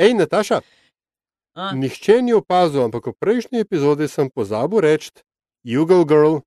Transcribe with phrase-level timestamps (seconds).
[0.00, 0.60] Ej, Nataša,
[1.54, 1.72] A?
[1.76, 5.12] nihče ni opazil, ampak v prejšnji epizodi sem pozabil reči,
[5.60, 6.40] Jugo Girl.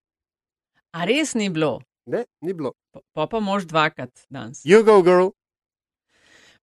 [0.89, 1.85] A res ni bilo?
[2.09, 2.73] Ne, ni bilo.
[3.13, 4.65] Pa pa mož dvakrat danes.
[4.65, 5.37] Jugo Girl.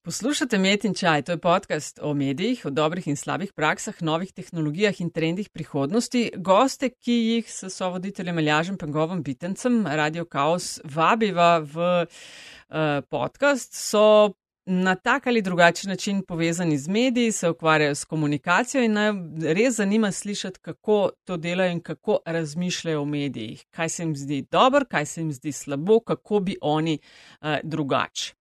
[0.02, 4.32] Poslušate Met in Čaj, to je podcast o medijih, o dobrih in slabih praksah, novih
[4.34, 6.32] tehnologijah in trendih prihodnosti.
[6.42, 14.34] Goste, ki jih s sovoditeljem Aljažem Pengovom Bitencem, Radio Chaos, vabiva v uh, podcast, so
[14.66, 18.96] na tak ali drugačen način povezani z mediji, se ukvarjajo s komunikacijo in
[19.42, 23.64] res zanima slišati, kako to delajo in kako razmišljajo o medijih.
[23.70, 26.98] Kaj se jim zdi dobro, kaj se jim zdi slabo, kako bi oni
[27.40, 28.34] uh, drugače.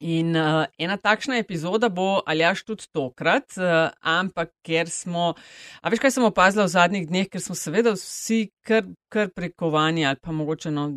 [0.00, 5.34] In uh, ena takšna epizoda bo ali až tudi tokrat, uh, ampak ker smo,
[5.82, 10.06] a veš, kaj sem opazila v zadnjih dneh, ker smo seveda vsi kar, kar prekovani
[10.06, 10.92] ali pa mogoče, no,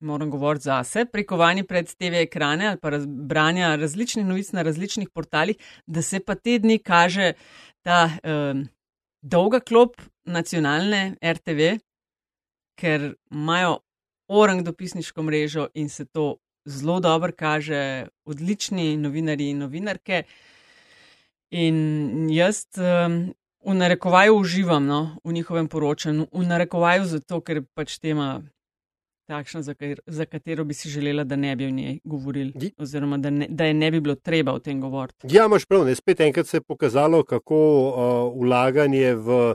[0.00, 5.56] moram govoriti zase, prekovani pred TV ekrane ali pa branja različnih novic na različnih portalih,
[5.86, 7.32] da se pa te dni kaže
[7.82, 8.66] ta uh,
[9.22, 11.78] dolga klop nacionalne RTV,
[12.76, 13.78] ker imajo
[14.28, 20.22] orang dopisniško mrežo in se to zelo dobro kaže, odlični novinari in novinarke.
[21.50, 23.34] In jaz um,
[23.66, 28.42] v narekovaju uživam no, v njihovem poročanju, v narekovaju zato, ker pač tema
[29.26, 33.18] takšna, za, kar, za katero bi si želela, da ne bi o njej govorili, oziroma
[33.18, 35.26] da, ne, da je ne bi bilo treba o tem govoriti.
[35.30, 39.54] Ja, imaš prav, ne spet enkrat se je pokazalo, kako uh, vlaganje v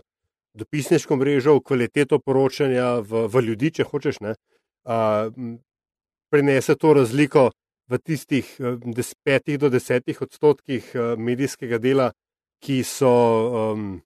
[0.53, 4.35] dopisniško mrežo, v kvaliteto poročanja, v, v ljudi, če hočeš, ne,
[4.83, 5.31] uh,
[6.31, 7.49] prinese to razliko
[7.91, 12.11] v tistih eh, petih do desetih odstotkih medijskega dela,
[12.61, 13.11] ki so
[13.73, 14.01] um,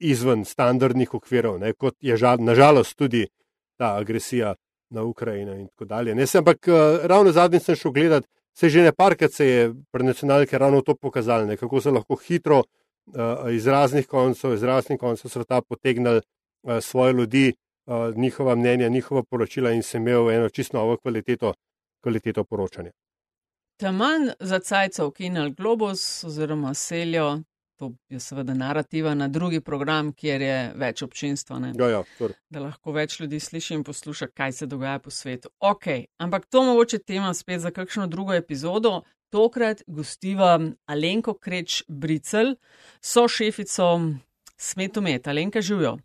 [0.00, 3.26] izven standardnih okvirov, ne, kot je žal, nažalost tudi
[3.76, 4.54] ta agresija
[4.90, 6.14] na Ukrajino in tako dalje.
[6.14, 9.74] Ne, sem, ampak uh, ravno zadnjič sem šel gledati, se že ne parkrat se je
[9.90, 14.62] pri nacionalke ravno to pokazalo, ne, kako se lahko hitro uh, iz raznih koncev, iz
[14.62, 16.20] raznih koncev sveta potegnili
[16.62, 17.52] uh, svoje ljudi,
[17.86, 21.54] uh, njihova mnenja, njihova poročila in sem imel eno čisto novo kvaliteto,
[22.00, 22.90] kvaliteto poročanja.
[23.76, 27.40] Taman za cajcev Kinal Globus oziroma Seljo,
[27.76, 31.58] to je seveda narativa na drugi program, kjer je več občinstva.
[31.78, 32.02] Ja, ja,
[32.50, 35.52] da lahko več ljudi sliši in posluša, kaj se dogaja po svetu.
[35.60, 35.86] Ok,
[36.18, 39.02] ampak to mogoče tema spet za kakšno drugo epizodo.
[39.30, 42.54] Tokrat gostiva Alenko Kreč Bricel,
[43.02, 43.88] so šefico
[44.56, 45.26] Smetumet.
[45.28, 45.96] Alenka živijo.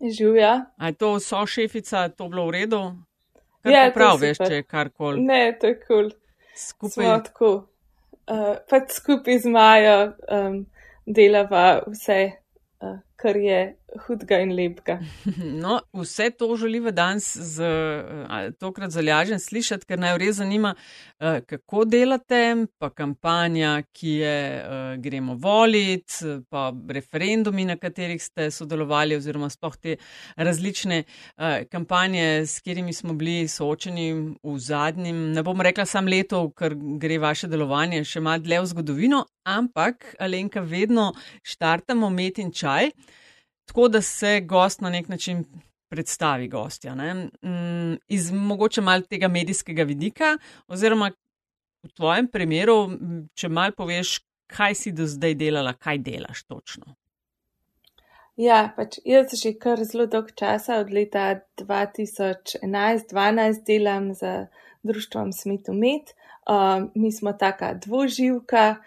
[0.00, 0.70] Živja.
[0.76, 2.82] A je to so šefica, to bilo v redu?
[3.64, 5.22] Ja, prav, veš, če je karkoli.
[5.24, 6.10] Ne, to je kul.
[6.10, 6.10] Cool.
[6.54, 7.10] Skupaj.
[7.28, 7.52] Tako.
[8.24, 9.96] Uh, pač skupaj z Majo
[10.32, 10.62] um,
[11.06, 12.32] delava vse,
[12.80, 13.76] uh, kar je
[14.06, 14.98] hudega in lepega.
[15.64, 17.64] No, vse to želiva danes z
[18.60, 20.74] tokrat zalažen slišati, ker naj res zanima,
[21.46, 24.36] kako delate, pa kampanja, ki je
[25.02, 29.96] gremo voliti, pa referendumi, na katerih ste sodelovali, oziroma spoh te
[30.36, 31.02] različne
[31.70, 34.10] kampanje, s katerimi smo bili soočeni
[34.42, 38.72] v zadnjem, ne bom rekla sam leto, ker gre vaše delovanje še malo dlje v
[38.74, 41.12] zgodovino, ampak Alenka, vedno
[41.42, 42.90] štartamo met in čaj
[43.64, 45.44] tako da se gost na nek način
[45.88, 46.94] predstavi gostja.
[46.94, 50.38] Mm, iz mogoče malo tega medijskega vidika,
[50.68, 51.10] oziroma
[51.82, 52.90] v tvojem primeru,
[53.34, 54.20] če mal poveš,
[54.50, 56.84] kaj si do zdaj delala, kaj delaš točno.
[58.36, 64.46] Ja, pač jaz že kar zelo dolg časa, od leta 2011-2012 delam za
[64.82, 66.02] društvom Smetu Med.
[66.44, 68.84] Uh, mi smo taka dvoživka, uh,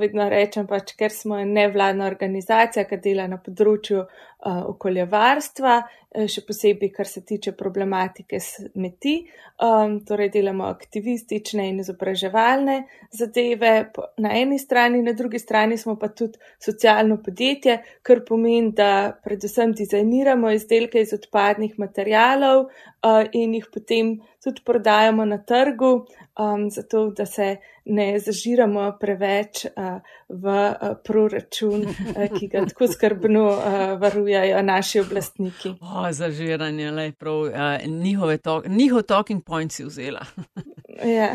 [0.00, 6.42] vedno rečem pač, ker smo nevladna organizacija, ki dela na področju uh, okoljevarstva, eh, še
[6.46, 9.24] posebej, kar se tiče problematike smeti.
[9.60, 12.78] Um, torej, delamo aktivistične in izobraževalne
[13.12, 19.12] zadeve na eni strani, na drugi strani smo pa tudi socialno podjetje, kar pomeni, da
[19.24, 26.06] predvsem dizajniramo izdelke iz odpadnih materijalov uh, in jih potem tudi prodajamo na trgu,
[26.40, 32.88] um, zato da se ne zažiramo preveč uh, v uh, proračun, uh, ki ga tako
[32.88, 35.68] skrbno uh, varujajo naši oblastniki.
[35.80, 37.52] O, zažiranje, le prav, uh,
[37.86, 40.26] njihove to, njihov talking point si vzela.
[41.18, 41.32] ja.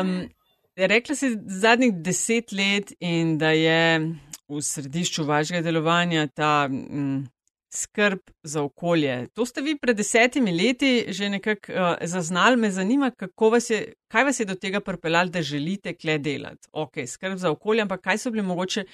[0.00, 0.28] um,
[0.76, 4.14] rekla si zadnjih deset let in da je
[4.48, 6.68] v središču vašega delovanja ta.
[6.68, 7.33] Mm,
[7.74, 9.26] skrb za okolje.
[9.34, 12.56] To ste vi pred desetimi leti že nekako uh, zaznali.
[12.56, 13.10] Me zanima,
[13.50, 16.68] vas je, kaj vas je do tega pripeljalo, da želite kle delati.
[16.72, 18.84] Ok, skrb za okolje, ampak kaj so bili mogoče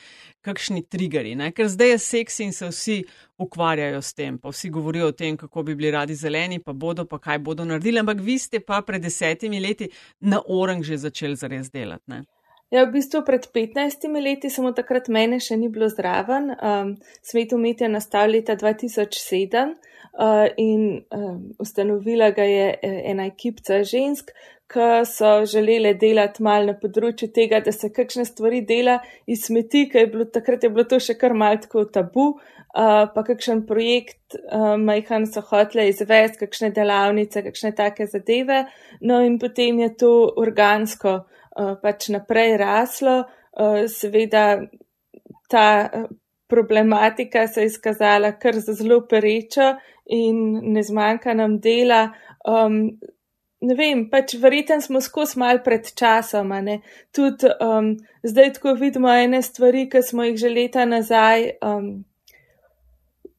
[0.40, 1.34] kakšni triggeri?
[1.34, 1.52] Ne?
[1.52, 3.02] Ker zdaj je seksi in se vsi
[3.38, 7.04] ukvarjajo s tem, pa vsi govorijo o tem, kako bi bili radi zeleni, pa bodo,
[7.04, 8.00] pa kaj bodo naredili.
[8.00, 9.88] Ampak vi ste pa pred desetimi leti
[10.20, 12.04] na orang že začeli zares delati.
[12.06, 12.24] Ne?
[12.70, 16.52] Ja, v bistvu pred 15 leti, samo takrat mene še ni bilo zraven.
[16.54, 16.92] Um,
[17.26, 19.72] svet umetja nastal leta 2007
[20.14, 24.30] uh, in um, ustanovila ga je e, ena ekipca žensk,
[24.70, 29.88] ki so želele delati mal na področju tega, da se kakšne stvari dela iz smeti,
[29.90, 32.28] ker je bilo takrat je bilo to še kar mal tako tabu.
[32.70, 38.60] Uh, pa kakšen projekt uh, majhan so hotle izvesti, kakšne delavnice, kakšne take zadeve.
[39.02, 41.16] No in potem je to organsko
[41.82, 43.24] pač naprej raslo.
[43.52, 44.60] Eh, seveda
[45.48, 46.04] ta eh,
[46.46, 49.74] problematika se je izkazala kar za zelo perečo
[50.06, 52.12] in ne zmanjka nam dela.
[52.46, 52.98] Um,
[53.60, 56.52] ne vem, pač verjeten smo skozi mal pred časom.
[57.12, 62.04] Tudi um, zdaj tako vidimo ene stvari, ki smo jih že leta nazaj um,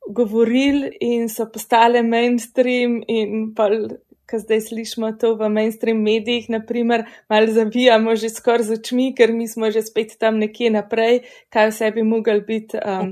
[0.07, 3.69] govorili in so postale mainstream in pa
[4.31, 9.33] ki zdaj slišimo to v mainstream medijih, naprimer, malo zavijamo že skoraj z očmi, ker
[9.35, 12.79] mi smo že spet tam nekje naprej, kaj vse bi mogel biti.
[12.79, 13.11] Um,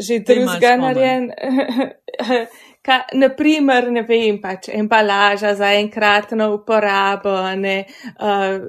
[0.00, 1.30] že drugega narejen.
[2.88, 7.82] Ka, naprimer, ne vem, pač embalaža za enkratno uporabo, ne,
[8.16, 8.64] uh,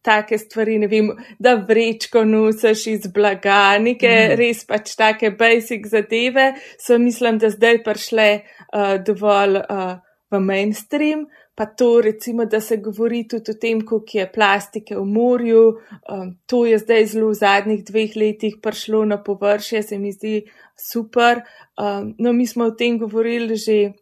[0.00, 1.10] take stvari, ne vem,
[1.42, 4.38] da vrečko nosiš iz blaga, neke mm.
[4.40, 9.60] res pač take basic zadeve, so mislim, da zdaj prišle uh, dovolj.
[9.68, 14.96] Uh, v mainstream, pa to recimo, da se govori tudi o tem, koliko je plastike
[14.96, 15.62] v morju.
[16.08, 20.42] Um, to je zdaj zelo v zadnjih dveh letih prišlo na površje, se mi zdi
[20.76, 21.42] super.
[21.78, 23.92] Um, no, mi smo o tem govorili že.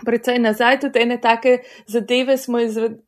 [0.00, 2.56] Predvsej nazaj tudi ene take zadeve smo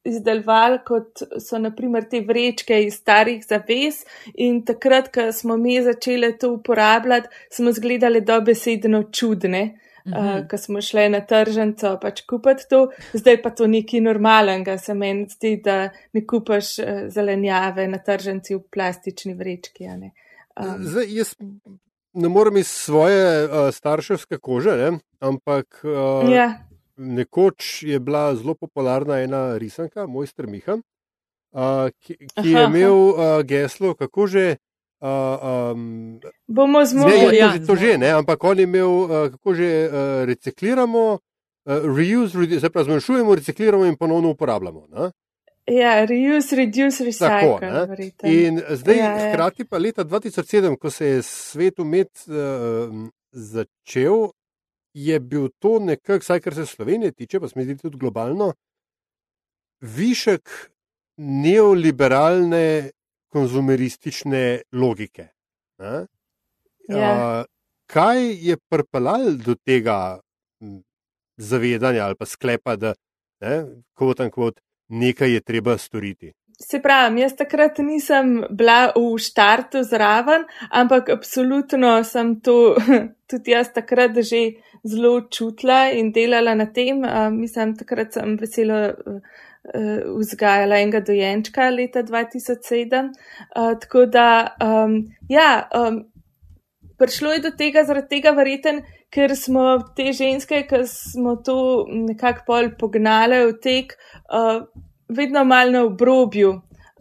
[0.05, 4.03] izdelovali, kot so naprimer te vrečke iz starih zaves
[4.35, 9.63] in takrat, ko smo mi začeli to uporabljati, smo zgledali dobesedno čudne.
[10.05, 10.43] Uh -huh.
[10.43, 14.95] uh, ko smo šli na tržnico pač kupiti to, zdaj pa to nekaj normalnega, se
[14.95, 19.87] meni zdi, da ne kupaš uh, zelenjave na tržnici v plastični vrečki.
[19.87, 20.11] Ne?
[20.57, 21.35] Um, zdaj, jaz
[22.13, 24.99] ne morem iz svoje uh, starševske kože, ne?
[25.21, 26.65] ampak uh, ja.
[26.97, 30.77] nekoč je bila zelo popularna ena risanka, moj strmiha,
[31.53, 34.57] uh, ki, ki je imel uh, geslo, kako že.
[35.03, 37.37] Uh, um, bomo zmogli.
[37.37, 39.95] Ja, to že ne, ampak on je imel, uh, kako že uh,
[40.31, 44.87] recikliramo, uh, reuse, se pravi, zmanjšujemo, recikliramo in ponovno uporabljamo.
[44.95, 45.11] Ne?
[45.67, 47.59] Ja, reuse, reduce, recycle.
[47.59, 49.33] Tako, in zdaj, ja, ja.
[49.33, 52.95] hkrati pa leta 2007, ko se je svet umet uh,
[53.33, 54.31] začel,
[54.95, 58.53] je bil to nekako, vsaj kar se Slovenije tiče, pa zdi tudi globalno,
[59.81, 60.47] višek
[61.19, 62.91] neoliberalne
[63.33, 65.29] konzumeristične logike.
[66.89, 67.45] Ja.
[67.87, 70.21] Kaj je pripeljalo do tega
[71.37, 72.95] zavedanja ali pa sklepa, da
[73.41, 73.65] ne,
[73.95, 76.33] kot in kot nekaj je treba storiti?
[76.63, 82.77] Se pravi, jaz takrat nisem bila v štartu zraven, ampak absolutno sem to
[83.31, 84.43] tudi jaz takrat že
[84.85, 87.03] zelo čutila in delala na tem.
[87.35, 88.95] Mislim, takrat sem vesela
[89.65, 93.11] uh, vzgajala enega dojenčka leta 2007.
[93.57, 94.99] Uh, tako da, um,
[95.29, 96.03] ja, um,
[96.99, 98.83] prišlo je do tega, zaradi tega verjeten,
[99.13, 103.97] ker smo te ženske, ki smo to nekako pol pognale v tek,
[104.33, 104.65] uh,
[105.13, 106.53] vedno mal na obrobju,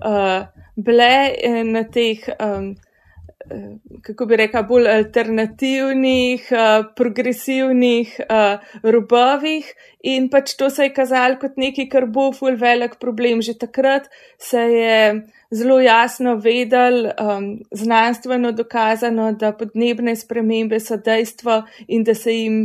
[0.06, 0.40] uh,
[0.76, 1.14] bile
[1.70, 2.26] na teh.
[2.40, 2.74] Um,
[4.02, 9.68] kako bi rekel, bolj alternativnih, uh, progresivnih uh, robovih
[10.04, 13.42] in pač to se je kazalo kot nekaj, kar bo ful velik problem.
[13.42, 14.98] Že takrat se je
[15.52, 22.64] zelo jasno vedel, um, znanstveno dokazano, da podnebne spremembe so dejstvo in da se jim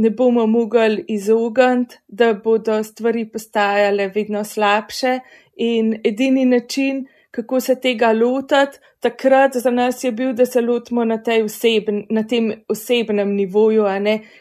[0.00, 5.18] ne bomo mogli izogniti, da bodo stvari postajale vedno slabše
[5.56, 8.78] in edini način, kako se tega lotiti.
[9.00, 13.84] Takrat za nas je bil, da se lotimo na, osebn, na tem osebnem nivoju,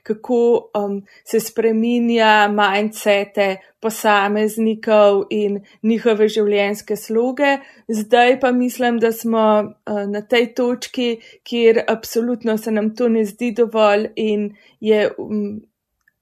[0.03, 7.57] kako um, se spreminja mindsete posameznikov in njihove življenjske sloge.
[7.87, 13.25] Zdaj pa mislim, da smo uh, na tej točki, kjer absolutno se nam to ne
[13.25, 15.09] zdi dovolj in je.
[15.17, 15.61] Um,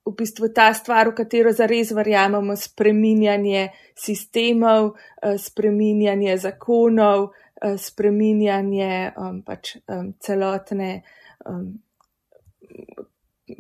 [0.08, 9.14] v bistvu ta stvar, v katero zares verjamemo, spreminjanje sistemov, eh, spreminjanje zakonov, eh, spreminjanje
[9.18, 11.02] um, pač, um, celotne
[11.46, 11.80] um,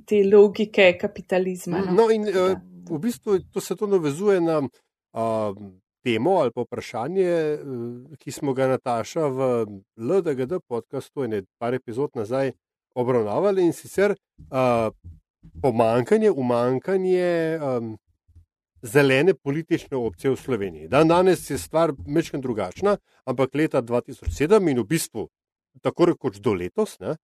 [0.05, 1.81] te logike kapitalizma.
[1.85, 2.55] No, no in uh,
[2.89, 5.55] v bistvu to se to navezuje na uh,
[6.03, 9.49] temo ali pa vprašanje, uh, ki smo ga Nataša v
[9.97, 12.53] LDGD podkastu in par epizod nazaj
[12.97, 14.89] obravnavali in sicer uh,
[15.61, 17.95] pomankanje, umankanje um,
[18.81, 20.87] zelene politične opcije v Sloveniji.
[20.87, 25.27] Dan danes je stvar mečken drugačna, ampak leta 2007 in v bistvu
[25.81, 27.15] tako rekoč do letos, ne,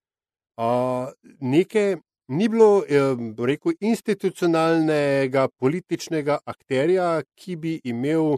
[0.58, 1.12] a,
[1.42, 2.84] neke, ni bilo,
[3.38, 8.38] rekel, institucionalnega političnega akterja, ki bi imel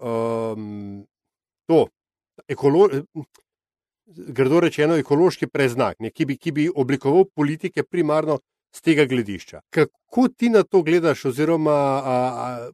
[0.00, 1.06] um,
[1.70, 1.86] to,
[2.48, 2.88] ekolo,
[4.06, 8.40] grdo rečeno, ekološki preznak, ne, ki, bi, ki bi oblikoval politike primarno
[8.72, 9.60] z tega gledišča.
[9.70, 12.70] Kako ti na to gledaš, oziroma a, a,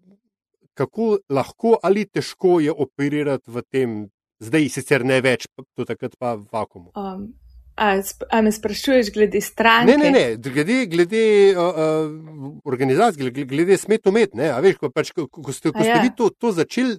[0.74, 3.96] kako lahko ali težko je operirati v tem,
[4.40, 6.92] zdaj sicer ne več, to takrat pa v vakumu?
[6.94, 7.34] Um.
[7.76, 8.00] A,
[8.32, 9.92] a me sprašuješ glede stranke?
[9.92, 10.36] Ne, ne, ne.
[10.40, 14.32] glede, glede uh, uh, organizacij, glede, glede smet umet.
[14.32, 16.00] Veš, ko, pač, ko, ko ste, ko ste ja.
[16.00, 16.96] vi to, to začeli,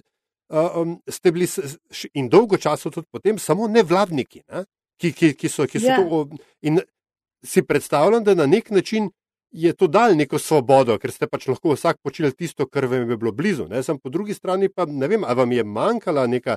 [0.54, 1.48] uh, um, ste bili
[2.14, 4.62] in dolgo časa tudi potem samo nevladniki, ne?
[5.02, 5.98] ki, ki, ki so, ki so ja.
[5.98, 6.22] to.
[6.62, 6.78] In
[7.44, 9.10] si predstavljam, da na nek način
[9.50, 13.16] je to dal neko svobodo, ker ste pač lahko vsak počeli tisto, kar vam je
[13.16, 13.68] bilo blizu.
[13.68, 13.82] Ne?
[13.82, 16.56] Sam po drugi strani pa ne vem, ali vam je manjkala neka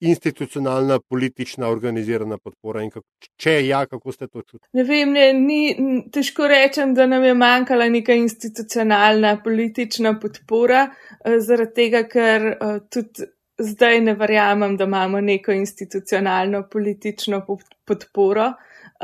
[0.00, 3.06] institucionalna, politična, organizirana podpora in kako,
[3.36, 4.68] če ja, kako ste to čutili?
[4.78, 10.84] Ne vem, ne, ni, težko rečem, da nam je manjkala neka institucionalna, politična podpora,
[11.24, 13.26] eh, zaradi tega, ker eh, tudi
[13.58, 17.42] zdaj ne verjamem, da imamo neko institucionalno, politično
[17.84, 18.52] podporo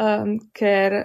[0.01, 1.03] um, ker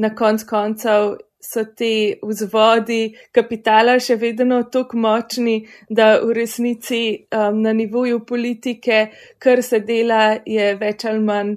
[0.00, 5.56] na konc koncev so te vzvodi kapitala še vedno tako močni,
[5.88, 7.02] da v resnici
[7.32, 9.06] um, na nivoju politike,
[9.40, 11.54] kar se dela, je več ali manj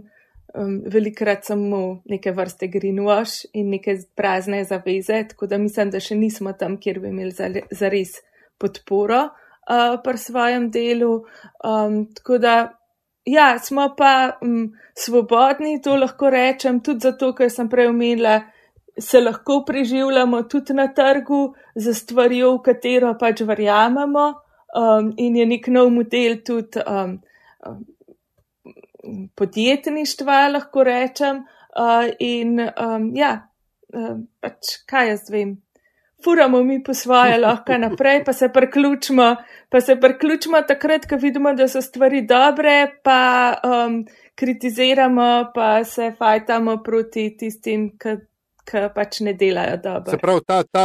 [0.55, 6.15] um, velikrat samo neke vrste greenwash in neke prazne zaveze, tako da mislim, da še
[6.15, 8.22] nismo tam, kjer bi imeli zares
[8.57, 11.17] podporo uh, pri svojem delu.
[11.60, 12.55] Um, tako da
[13.25, 18.41] Ja, smo pa m, svobodni, to lahko rečem, tudi zato, ker sem prej omenila,
[18.99, 24.25] se lahko preživljamo tudi na trgu za stvarjo, v katero pač verjamemo
[24.75, 27.15] um, in je nek nov model tudi um,
[27.65, 31.45] um, podjetništva, lahko rečem.
[31.73, 33.47] Uh, in um, ja,
[33.93, 35.55] um, pač kaj jaz vem,
[36.23, 39.35] furamo mi po svoje lahko naprej, pa se priključimo,
[39.69, 46.13] pa se priključimo takrat, ko vidimo, da so stvari dobre, pa um, kritiziramo, pa se
[46.17, 48.21] fajtamo proti tistim, ki.
[48.63, 50.11] Ki pač ne delajo dobro.
[50.13, 50.83] Se pravi, ta, ta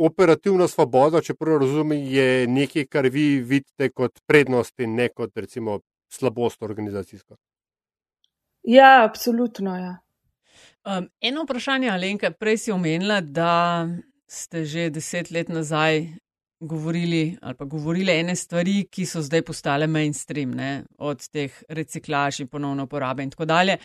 [0.00, 5.36] operativna svoboda, če prav razumem, je nekaj, kar vi vidite kot prednost in ne kot
[5.36, 7.36] recimo slabost organizacijsko.
[8.64, 9.76] Ja, absolutno.
[9.76, 9.98] Ja.
[10.86, 13.52] Um, eno vprašanje, Alenka, prej si omenila, da
[14.28, 16.06] ste že deset let nazaj
[16.60, 20.84] govorili ali pa govorili ene stvari, ki so zdaj postale mainstream, ne?
[20.98, 23.78] od teh reciklaž in ponovno uporabe in tako dalje.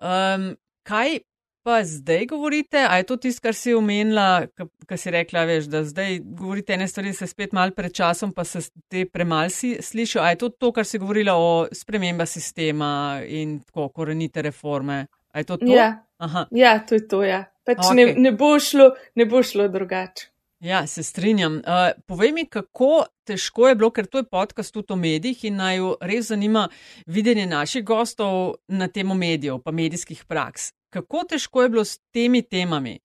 [0.00, 1.18] Um, kaj
[1.64, 2.86] pa zdaj govorite?
[2.88, 4.46] A je to tisto, kar si omenila,
[4.86, 8.44] kar si rekla, veš, da zdaj govorite ene stvari, se spet mal pred časom, pa
[8.44, 10.22] se te premal si slišijo?
[10.22, 15.06] A je to to, kar si govorila o sprememba sistema in tako korenite reforme?
[15.32, 15.72] A je to to?
[15.72, 16.06] Ja,
[16.50, 17.44] ja to je to, ja.
[17.64, 17.96] Pač okay.
[17.96, 20.30] ne, ne, bo šlo, ne bo šlo drugače.
[20.64, 21.56] Ja, se strinjam.
[21.56, 25.58] Uh, povej mi, kako težko je bilo, ker to je podcast tudi o medijih in
[25.60, 26.68] naj jo res zanima
[27.06, 30.72] videnje naših gostov na temo medijev, pa medijskih praks.
[30.88, 32.98] Kako težko je bilo s temi temami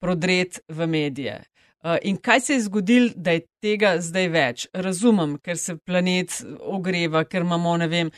[0.00, 1.38] prodret v medije?
[1.86, 4.64] Uh, in kaj se je zgodilo, da je tega zdaj več?
[4.74, 8.10] Razumem, ker se planet ogreva, ker imamo vem,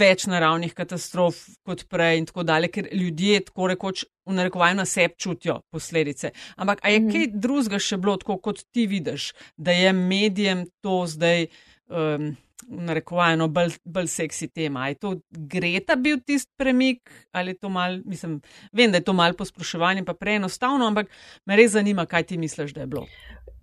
[0.00, 4.88] več naravnih katastrof kot prej in tako dalje, ker ljudje tako rekoč v narekovanju na
[4.88, 6.32] sebi čutijo posledice.
[6.56, 7.14] Ampak a je mhm.
[7.14, 11.46] kaj drugega še bilo, tako kot ti vidiš, da je medijem to zdaj.
[11.86, 12.32] Um,
[12.68, 14.88] narekovano bolj, bolj seksi tema.
[14.88, 18.40] Je to Greta bil tisti premik ali je to mal, mislim,
[18.72, 21.08] vem, da je to mal pospraševanje, pa preenostavno, ampak
[21.46, 23.06] me res zanima, kaj ti misliš, da je bilo.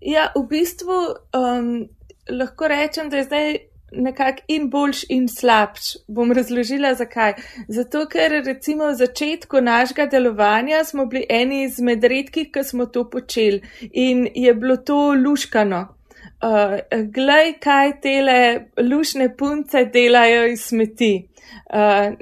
[0.00, 0.98] Ja, v bistvu
[1.34, 1.88] um,
[2.30, 3.56] lahko rečem, da je zdaj
[3.92, 5.94] nekako in boljš in slabš.
[6.08, 7.34] Bom razložila zakaj.
[7.68, 13.06] Zato, ker recimo v začetku našega delovanja smo bili eni izmed redkih, ki smo to
[13.10, 15.95] počeli in je bilo to luškano
[16.42, 16.76] uh,
[17.12, 18.38] glej, kaj tele
[18.78, 21.28] lušne punce delajo iz smeti.
[21.70, 22.14] Uh,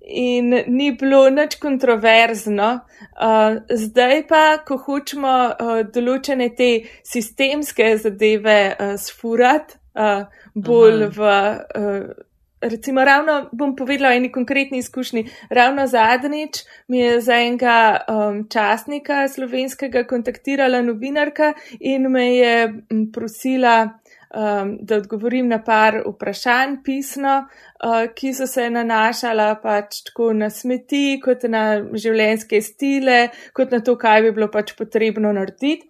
[0.00, 2.80] in ni bilo nič kontroverzno.
[3.18, 6.70] Uh, zdaj pa, ko hočemo uh, določene te
[7.06, 10.24] sistemske zadeve uh, sfurati, uh,
[10.54, 11.12] bolj Aha.
[11.18, 11.36] v.
[11.82, 12.24] Uh,
[12.60, 15.26] recimo, ravno bom povedala o eni konkretni izkušnji.
[15.50, 22.74] Ravno zadnjič mi je za enega um, častnika slovenskega kontaktirala novinarka in me je
[23.12, 23.98] prosila,
[24.34, 27.36] um, da odgovorim na par vprašanj pisno,
[27.84, 33.80] uh, ki so se nanašala pač tako na smeti, kot na življenjske stile, kot na
[33.80, 35.86] to, kaj bi bilo pač potrebno narediti.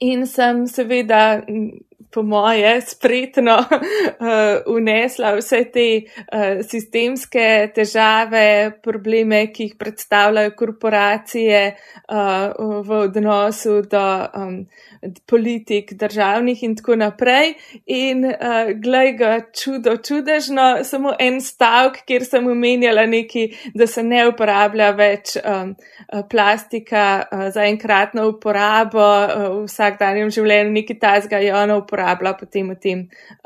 [0.00, 1.42] In sem seveda,
[2.10, 3.56] po moje, spretno
[4.76, 13.80] unesla uh, vse te uh, sistemske težave, probleme, ki jih predstavljajo korporacije uh, v odnosu
[13.90, 14.04] do
[14.36, 14.58] um,
[15.26, 17.54] politik državnih in tako naprej.
[17.86, 24.02] In uh, glej ga čudo, čudežno, samo en stavek, kjer sem omenjala neki, da se
[24.02, 25.74] ne uporablja več um,
[26.30, 32.68] plastika uh, za enkratno uporabo uh, v vsakdanjem življenju, neki tazga je ona uporabila potem
[32.70, 32.98] v tem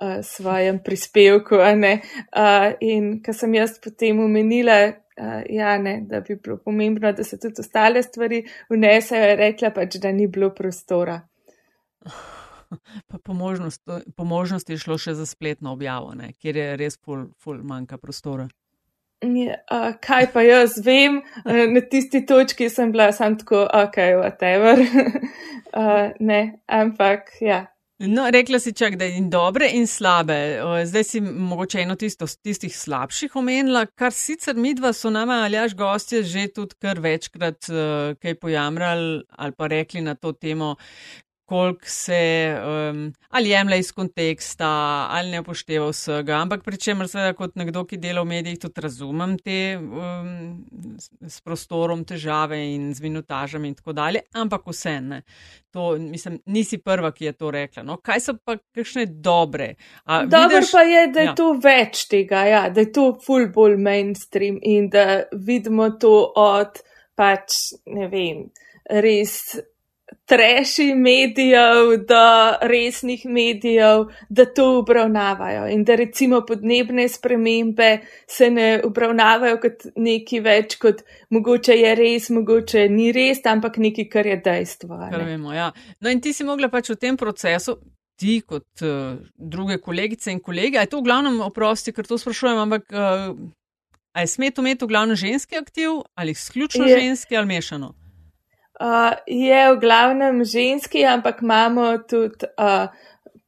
[0.02, 1.54] uh, svojem prispevku.
[1.54, 7.24] Uh, in ko sem jaz potem omenila, uh, ja, ne, da bi bilo pomembno, da
[7.24, 11.20] se tudi ostale stvari vnesejo, je rekla pač, da ni bilo prostora.
[13.10, 13.82] Pa po, možnost,
[14.16, 16.28] po možnosti je šlo še za spletno objavo, ne?
[16.38, 18.46] kjer je res ful, ful manjka prostora.
[19.26, 23.98] Ja, uh, kaj pa jaz vem, uh, na tisti točki sem bila sam tako, ok,
[24.22, 24.78] whatever.
[25.74, 27.66] uh, ne, ampak ja.
[28.00, 30.34] No, rekla si čak, da je dobre in slabe.
[30.88, 35.74] Zdaj si mogoče eno tisto, tistih slabših omenila, kar sicer midva so nama ali až
[35.76, 40.76] gostje že tudi kar večkrat uh, kaj pojamrali ali pa rekli na to temo,
[41.50, 44.66] koliko se um, ali jemlje iz konteksta,
[45.10, 46.36] ali ne upošteva vsega.
[46.38, 50.28] Ampak pri čemer, seveda, kot nekdo, ki dela v medijih, tudi razumem te um,
[51.26, 55.18] s prostorom težave in z minutažami in tako dalje, ampak vse ne.
[55.74, 57.82] To, mislim, nisi prva, ki je to rekla.
[57.88, 59.72] No, kaj so pa kakšne dobre?
[60.06, 61.34] Dobro pa je, da je ja.
[61.34, 66.78] to več tega, ja, da je to full bolj mainstream in da vidimo to od
[67.18, 67.58] pač,
[67.90, 68.46] ne vem,
[69.02, 69.58] res
[70.30, 72.24] treši medijev do
[72.62, 80.40] resnih medijev, da to obravnavajo in da recimo podnebne spremembe se ne obravnavajo kot neki
[80.40, 81.02] več, kot
[81.34, 84.98] mogoče je res, mogoče ni res, ampak nekaj, kar je dejstvo.
[85.10, 85.72] Kar vemo, ja.
[86.00, 87.80] No in ti si mogla pač v tem procesu.
[88.20, 92.58] Ti, kot uh, druge kolegice in kolege, je to v glavnem oprosti, ker to sprašujem,
[92.66, 93.32] ampak uh,
[94.12, 97.00] je smet umeti v glavnem ženski aktiv ali izključno je.
[97.00, 97.94] ženski ali mešano?
[98.80, 102.88] Uh, je v glavnem ženski, ampak imamo tudi uh,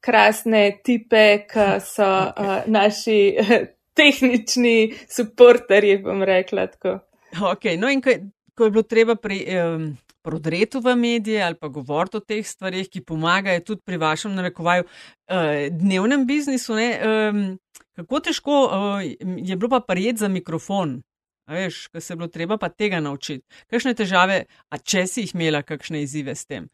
[0.00, 3.36] krasne tipe, ki so uh, naši
[3.98, 7.00] tehnični podporterji, bom rekla tako.
[7.32, 8.14] Okay, no, in ko,
[8.54, 9.44] ko je bilo treba pri.
[9.58, 9.92] Um...
[10.22, 14.84] Prodretu v medije ali pa govoriti o teh stvarih, ki pomagajo tudi pri vašem narekovaju
[14.86, 16.76] eh, dnevnem biznisu.
[16.78, 17.56] Eh,
[17.98, 21.00] kako težko eh, je bilo pa prijeti za mikrofon,
[21.46, 23.46] veš, ko se je bilo treba pa tega naučiti.
[23.70, 26.68] Kakšne težave, a če si jih imela, kakšne izzive s tem?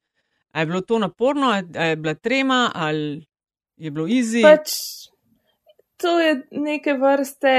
[0.52, 3.26] A je bilo to naporno, a je bila trema, ali
[3.76, 4.42] je bilo izi?
[4.42, 4.72] Pač,
[5.96, 7.52] to je neke vrste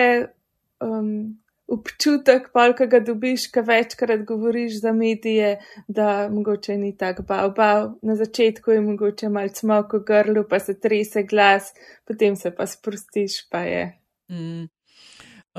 [0.83, 7.23] um, občutek, pa ki ga dobiš, ki večkrat govoriš za medije, da mogoče ni tako
[7.23, 7.91] bav, bav.
[8.01, 11.73] Na začetku je mogoče malce smoko grlo, pa se trese glas,
[12.07, 13.85] potem se pa sprostiš, pa je.
[14.31, 14.67] Mm.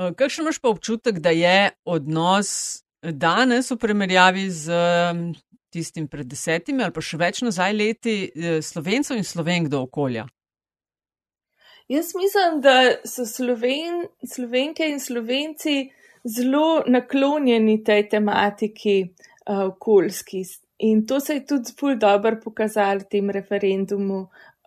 [0.01, 2.49] Eh, kakšen imaš pa občutek, da je odnos
[3.01, 4.73] danes v primerjavi z
[5.69, 10.25] tistim pred desetimi ali pa še več nazaj leti eh, slovencev in slovenk do okolja?
[11.91, 15.89] Jaz mislim, da so Sloven, slovenke in slovenci
[16.23, 20.45] zelo naklonjeni tej tematiki uh, okoljski.
[20.87, 24.21] In to se je tudi zelo dobro pokazalo v tem referendumu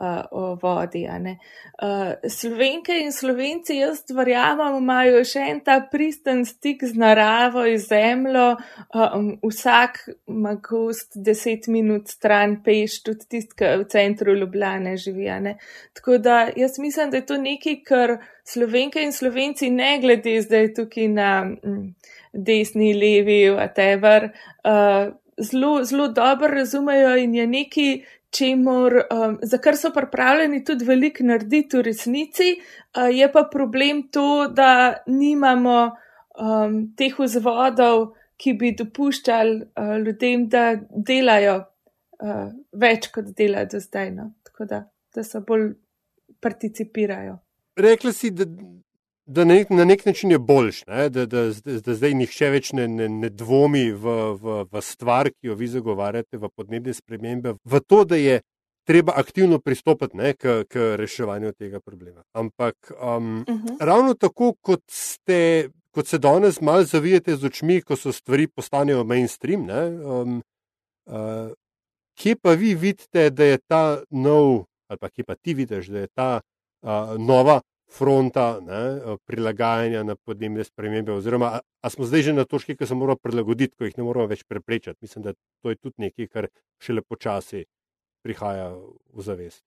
[0.04, 1.04] uh, o vodi.
[1.08, 7.80] Uh, Slovenke in Slovenci, jaz verjamem, imajo še en ta pristen stik z naravo in
[7.80, 8.46] zemljo.
[8.94, 15.40] Um, vsak ima gost deset minut stran peš, tudi tisti, ki v centru Ljubljane živijo.
[15.94, 20.74] Tako da jaz mislim, da je to nekaj, kar Slovenke in Slovenci ne glede zdaj
[20.74, 21.94] tukaj na mm,
[22.32, 24.30] desni, levi, whatever.
[24.64, 27.88] Uh, Zelo, zelo dobro razumejo in je nekaj,
[28.34, 34.08] čemur, um, za kar so pripravljeni tudi veliko narediti v resnici, uh, je pa problem
[34.12, 43.08] to, da nimamo um, teh vzvodov, ki bi dopuščali uh, ljudem, da delajo uh, več,
[43.14, 44.10] kot delajo do zdaj.
[44.16, 44.30] No?
[44.42, 44.82] Tako da,
[45.14, 45.70] da se bolj
[46.42, 47.38] participirajo.
[47.80, 48.46] Rekli si, da,
[49.26, 51.08] da na, nek, na nek način je boljš, ne?
[51.08, 55.30] da, da, da, da zdaj nihče več ne, ne, ne dvomi v, v, v stvar,
[55.32, 58.40] ki jo vi zagovarjate, v podnebne spremembe, v to, da je
[58.84, 62.22] treba aktivno pristopiti ne, k, k reševanju tega problema.
[62.36, 63.66] Ampak um, uh mhm.
[63.66, 63.76] -huh.
[63.80, 69.04] ravno tako, kot, ste, kot se danes malo zavijete z očmi, ko so stvari postanejo
[69.04, 70.42] mainstream, ne, um,
[71.06, 71.52] uh,
[72.14, 75.98] kje pa vi vidite, da je ta nov, ali pa kje pa ti vidiš, da
[75.98, 76.40] je ta
[76.82, 77.60] uh, nova
[77.92, 82.86] fronta ne, prilagajanja na podnebne spremembe, oziroma a, a smo zdaj že na točki, ki
[82.86, 84.98] se moramo prilagoditi, ko jih ne moramo več preprečati.
[85.02, 86.48] Mislim, da to je tudi nekaj, kar
[86.82, 87.64] šele počasi
[88.24, 89.62] prihaja v zavest.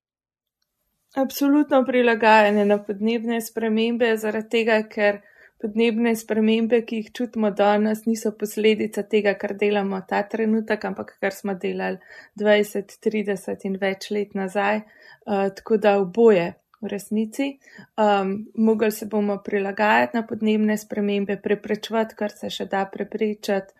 [1.15, 5.21] Absolutno prilagajanje na podnebne spremembe, zaradi tega, ker
[5.62, 11.34] podnebne spremembe, ki jih čutimo danes, niso posledica tega, kar delamo ta trenutek, ampak kar
[11.34, 11.97] smo delali
[12.36, 14.84] 20, 30 in več let nazaj.
[15.27, 17.57] Uh, tako da oboje v resnici.
[17.97, 23.73] Um, mogli se bomo prilagajati na podnebne spremembe, preprečevati, kar se še da preprečati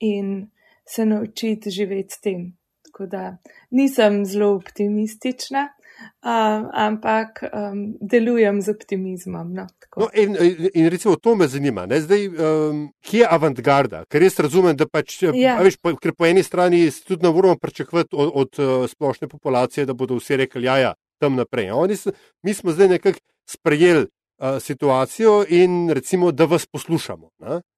[0.00, 0.50] in
[0.86, 2.48] se naučiti živeti s tem.
[2.90, 3.36] Tako da
[3.70, 9.52] nisem zelo optimistična, uh, ampak um, delujem z optimizmom.
[9.54, 10.34] No, no, in,
[10.74, 12.00] in recimo to me zanima, ne?
[12.00, 15.60] zdaj, um, kje je avantgarda, ker jaz razumem, da pač, ja.
[15.62, 19.86] veš, po, ker po eni strani tudi ne moramo pričakovati od, od uh, splošne populacije,
[19.86, 21.68] da bodo vsi rekli, ja, ja tam naprej.
[21.96, 24.06] So, mi smo zdaj nekako sprejeli.
[24.40, 27.28] Uh, situacijo in recimo, da vas poslušamo.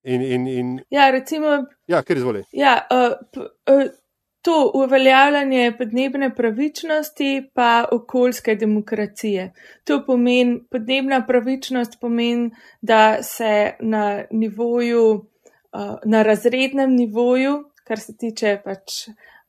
[0.02, 0.80] In, in, in...
[0.90, 1.46] Ja, recimo.
[1.86, 2.44] Ja, ker izvoli.
[2.52, 3.90] Ja, uh, p, uh,
[4.42, 9.52] to uveljavljanje podnebne pravičnosti pa okoljske demokracije.
[9.84, 12.50] To pomeni, podnebna pravičnost pomeni,
[12.80, 19.08] da se na nivoju, uh, na razrednem nivoju, kar se tiče pač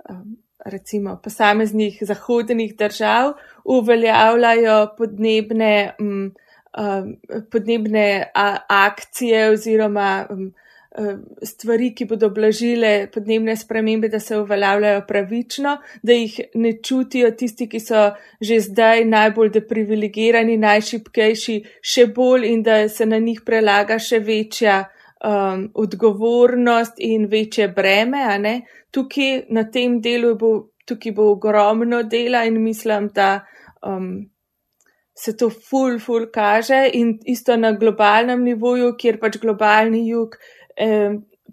[0.09, 6.33] um, recimo posameznih zahodnih držav, uveljavljajo podnebne, um,
[6.77, 7.15] um,
[7.51, 8.31] podnebne
[8.67, 10.53] akcije oziroma um,
[10.93, 15.71] Eh, stvari, ki bodo blažile podnebne spremembe, da se uveljavljajo pravično,
[16.03, 18.03] da jih ne čutijo tisti, ki so
[18.41, 24.83] že zdaj najbolj deprivilegirani, najšipkejši, še bolj in da se na njih prelaga še večja
[25.23, 28.61] um, odgovornost in večje breme.
[28.91, 30.53] Tukaj na tem delu bo,
[31.15, 33.45] bo ogromno dela in mislim, da.
[33.81, 34.29] Um,
[35.15, 40.33] Se to ful, ful kaže in isto na globalnem nivoju, kjer pač globalni jug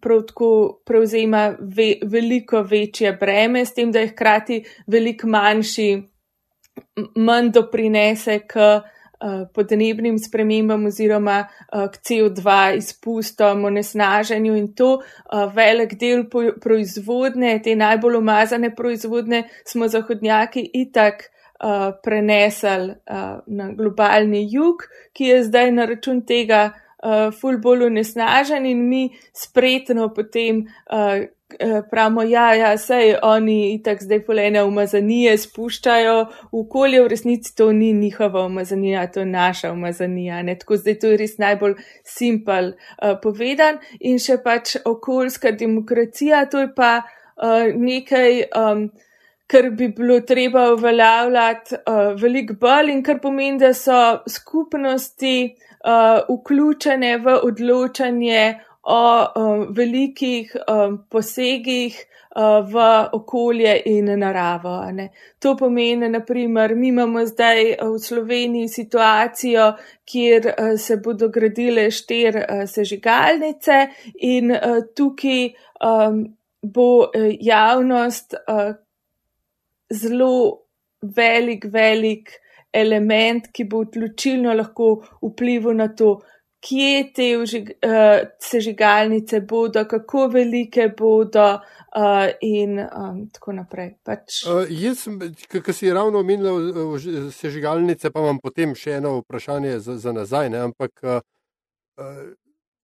[0.01, 5.91] prav tako prevzema ve, veliko večje breme, s tem, da je hkrati veliko manjši,
[7.17, 8.89] manj doprinese k uh,
[9.55, 16.25] podnebnim spremembam oziroma uh, k CO2 izpustom, onesnaženju in to uh, velik del
[16.61, 21.31] proizvodne, te najbolj umazane proizvodne, smo zahodnjaki itak.
[22.01, 26.71] Prenesel uh, na globalni jug, ki je zdaj na račun tega
[27.37, 29.03] ful bolj unesnažen in mi
[29.37, 30.63] spretno potem
[31.91, 36.15] pravimo, ja, ja, sej oni itak zdaj polene umazanije spuščajo
[36.53, 40.43] okolje, v resnici to ni njihova umazanija, to je naša umazanija.
[40.43, 40.59] Ne?
[40.59, 46.67] Tako zdaj to je res najbolj simpel uh, povedan in še pač okoljska demokracija, to
[46.67, 48.45] je pa uh, nekaj.
[48.57, 48.91] Um,
[49.51, 56.21] Ker bi bilo treba uveljavljati uh, veliko bolj, in kar pomeni, da so skupnosti uh,
[56.29, 58.45] vključene v odločanje
[58.91, 61.95] o um, velikih um, posegih
[62.37, 64.75] uh, v okolje in naravo.
[64.93, 65.09] Ne.
[65.39, 69.73] To pomeni, naprimer, mi imamo zdaj v Sloveniji situacijo,
[70.05, 73.81] kjer uh, se bodo gradile štir uh, sežigalnice
[74.27, 75.53] in uh, tukaj
[75.87, 76.25] um,
[76.63, 78.75] bo uh, javnost uh,
[79.91, 80.35] zelo
[81.01, 82.31] velik, velik
[82.73, 86.21] element, ki bo odločilno lahko vplival na to,
[86.61, 93.95] kje te užig, uh, sežigalnice bodo, kako velike bodo uh, in um, tako naprej.
[94.05, 94.43] Pač.
[94.47, 95.07] Uh, jaz,
[95.51, 97.01] ki si ravno omenil
[97.33, 100.67] sežigalnice, pa imam potem še eno vprašanje za, za nazaj, ne?
[100.71, 101.21] ampak uh,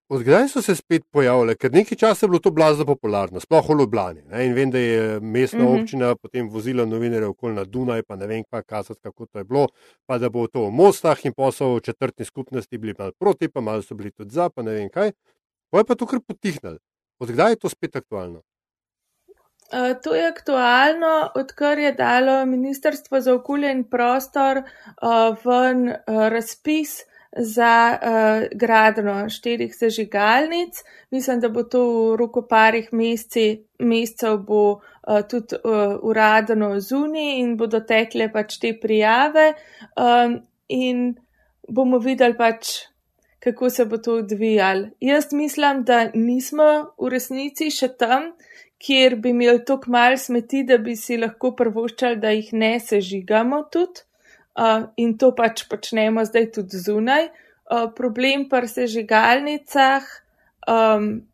[0.08, 3.74] Odkdaj so se spet pojavile, ker nekaj časa je bilo to blazno popularno, sploh v
[3.80, 4.20] Ljubljani.
[4.30, 4.44] Ne?
[4.46, 5.82] In vem, da je mestna mm -hmm.
[5.82, 9.44] občina potem vozila novinarje okoli na Dunaj, pa ne vem, kaj kazati, kako to je
[9.44, 9.66] bilo,
[10.06, 13.60] pa da bo to v mostah in posel v četrtni skupnosti bili malo proti, pa
[13.60, 15.12] malo so bili tudi za, pa ne vem kaj.
[15.70, 16.78] Pa je pa to kar potihnilo.
[17.18, 18.42] Odkdaj je to spet aktualno?
[19.72, 26.28] Uh, to je aktualno, odkar je dalo Ministrstvo za okolje in prostor uh, ven uh,
[26.28, 27.02] razpis
[27.36, 30.82] za uh, gradno štirih sežigalnic.
[31.10, 37.40] Mislim, da bo to v roku parih meseci, mesecev bo uh, tudi uh, uradno zunij
[37.40, 39.52] in bodo tekle pač te prijave
[39.96, 41.14] um, in
[41.68, 42.88] bomo videli pač,
[43.38, 44.88] kako se bo to odvijalo.
[45.00, 48.32] Jaz mislim, da nismo v resnici še tam,
[48.78, 53.62] kjer bi imeli toliko mal smeti, da bi si lahko prvoščali, da jih ne sežigamo
[53.72, 54.06] tudi
[54.56, 57.28] uh, in to pač počnemo zdaj tudi zunaj.
[57.66, 60.04] Uh, problem pa se žigalnicah,
[60.70, 61.26] um,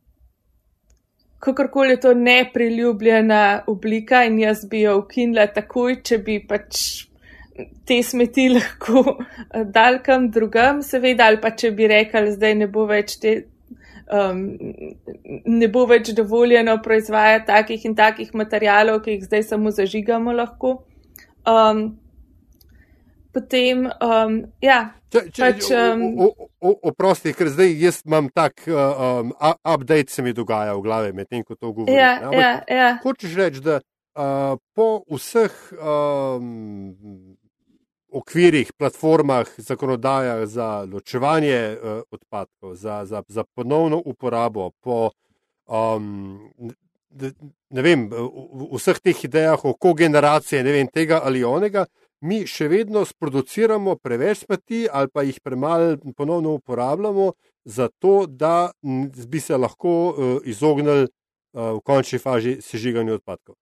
[1.38, 7.06] kakorkoli je to nepriljubljena oblika in jaz bi jo ukinila takoj, če bi pač
[7.86, 9.18] te smeti lahko
[9.74, 13.42] dal kam drugam, seveda, ali pa če bi rekli, zdaj ne bo več te.
[14.12, 14.40] Um,
[15.48, 20.72] ne bo več dovoljeno proizvajati takih in takih materijalov, ki jih zdaj samo zažigamo lahko.
[21.48, 21.94] Um,
[23.32, 24.92] potem, um, ja.
[25.12, 26.04] Če, če, pač, um,
[26.88, 31.56] oprosti, ker zdaj jaz imam tak um, update, se mi dogaja v glavi, medtem ko
[31.56, 31.96] to govorim.
[31.96, 32.90] Ja, ja, ja.
[33.02, 37.36] Hočeš reči, da uh, po vseh um,
[38.12, 45.10] okvirih, platformah, zakonodajah za ločevanje uh, odpadkov, za, za, za ponovno uporabo, po
[45.68, 46.38] um,
[47.70, 48.06] ne vem,
[48.72, 51.84] vseh teh idejah o kogeneraciji, ne vem, tega ali onega
[52.22, 57.32] mi še vedno sproduciramo preveč smeti ali pa jih premalo ponovno uporabljamo,
[57.64, 58.70] zato da
[59.28, 63.56] bi se lahko uh, izognili uh, v končni fazi sežiganju odpadkov.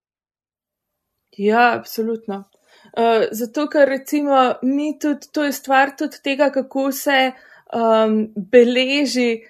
[1.36, 2.44] Ja, absolutno.
[2.96, 7.32] Uh, zato, ker recimo mi tudi, to je stvar tudi tega, kako se
[7.72, 9.42] um, beleži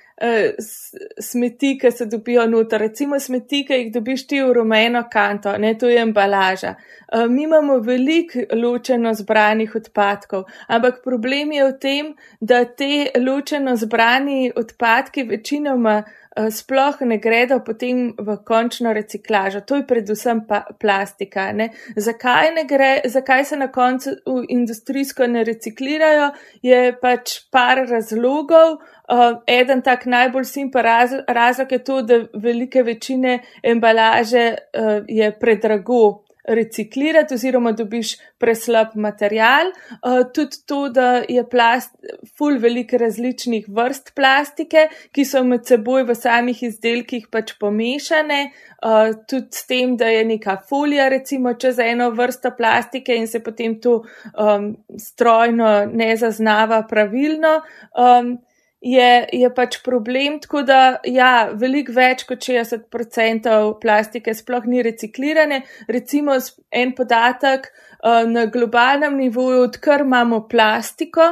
[1.18, 2.80] smeti, ki se dobijo noter.
[2.80, 6.74] Recimo smeti, ki jih dobiš ti v rumeno kanto, ne to je embalaža.
[7.12, 13.76] Uh, mi imamo veliko ločeno zbranih odpadkov, ampak problem je v tem, da te ločeno
[13.76, 16.02] zbrani odpadki večinoma
[16.50, 19.60] sploh ne gredo potem v končno reciklažo.
[19.66, 21.50] To je predvsem pa plastika.
[21.52, 21.70] Ne?
[21.96, 24.14] Zakaj, ne gre, zakaj se na koncu
[24.48, 26.30] industrijsko ne reciklirajo,
[26.62, 28.78] je pač par razlogov.
[29.10, 35.32] Uh, eden tak najbolj simpel raz, razlog je to, da velike večine embalaže uh, je
[35.40, 39.66] predrago reciklirati oziroma dobiš preslab material.
[39.66, 41.96] Uh, tudi to, da je plast,
[42.38, 48.40] ful veliko različnih vrst plastike, ki so med seboj v samih izdelkih pač pomešane,
[48.82, 53.42] uh, tudi s tem, da je neka folija recimo čez eno vrsto plastike in se
[53.42, 54.02] potem to
[54.34, 57.60] um, strojno ne zaznava pravilno.
[57.94, 58.38] Um,
[58.80, 65.62] je, je pač problem, tako da ja, veliko več kot 60% plastike sploh ni reciklirane.
[65.88, 66.38] Recimo
[66.70, 71.28] en podatek uh, na globalnem nivoju, odkar imamo plastiko,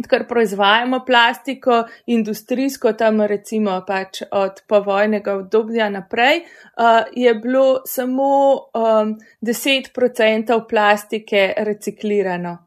[0.00, 6.42] odkar proizvajamo plastiko, industrijsko tam recimo pač od povojnega obdobja naprej,
[6.80, 8.32] uh, je bilo samo
[8.72, 12.58] um, 10% plastike reciklirano.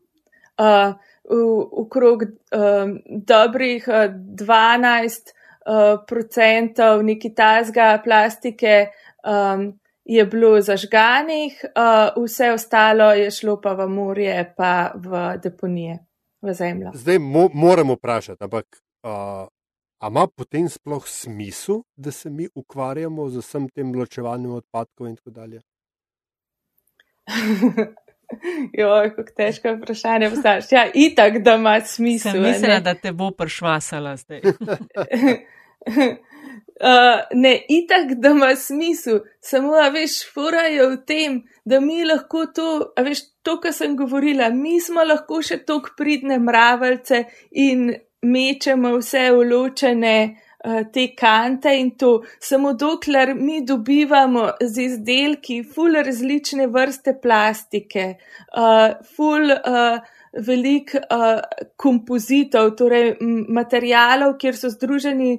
[0.58, 0.94] Uh,
[1.72, 5.34] okrog um, dobrih 12
[5.68, 8.88] uh, procentov neki tazga plastike
[9.28, 16.00] um, je bilo zažganih, uh, vse ostalo je šlo pa v morje, pa v deponije,
[16.42, 16.92] v zemljo.
[16.94, 18.66] Zdaj mo moramo vprašati, ampak
[19.04, 19.48] uh,
[20.08, 25.30] ima potem sploh smisel, da se mi ukvarjamo z vsem tem ločevanjem odpadkov in tako
[25.30, 25.62] dalje?
[28.80, 30.72] Jo, kako težko vprašanje postaviš.
[30.72, 32.32] Ja, itak, da ima smisel.
[32.32, 34.42] Sem mislila, da te bo pršvasala zdaj.
[36.84, 39.20] uh, ne, itak, da ima smisel.
[39.40, 43.74] Samo, a veš, fura je v tem, da mi lahko to, a veš, to, kar
[43.74, 50.18] sem govorila, mi smo lahko še tok pridne mravelce in mečemo vse uločene.
[50.65, 58.06] Eh, te kante in to, samo dokler mi dobivamo z izdelki ful različne vrste plastike,
[58.58, 60.00] uh, ful uh,
[60.48, 60.96] velik
[61.78, 63.15] kompozitov, torej
[63.54, 65.32] materijalov, kjer so združeni,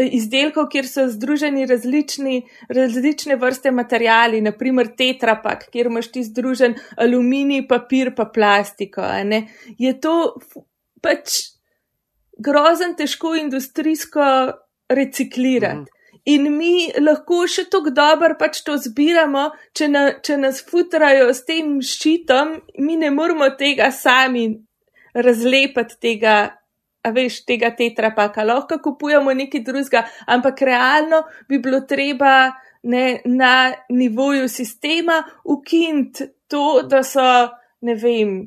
[0.00, 7.66] izdelkov, kjer so združeni različni, različne vrste materijali, naprimer tetrapak, kjer imaš ti združen aluminij,
[7.68, 9.06] papir pa plastiko,
[9.78, 10.16] je to
[11.02, 11.38] pač
[12.42, 14.26] grozen težko industrijsko
[14.88, 15.90] reciklirati.
[15.90, 16.00] Mm.
[16.28, 21.46] In mi lahko še tako dobro pač to zbiramo, če, na, če nas futrajo s
[21.48, 24.50] tem ščitom, mi ne moramo tega sami
[25.16, 26.34] razlepati, tega,
[27.16, 28.44] veš, tega tetrapaka.
[28.44, 36.82] Lahko kupujemo nekaj drugega, ampak realno bi bilo treba ne, na nivoju sistema ukinti to,
[36.84, 37.24] da so,
[37.86, 38.42] ne vem,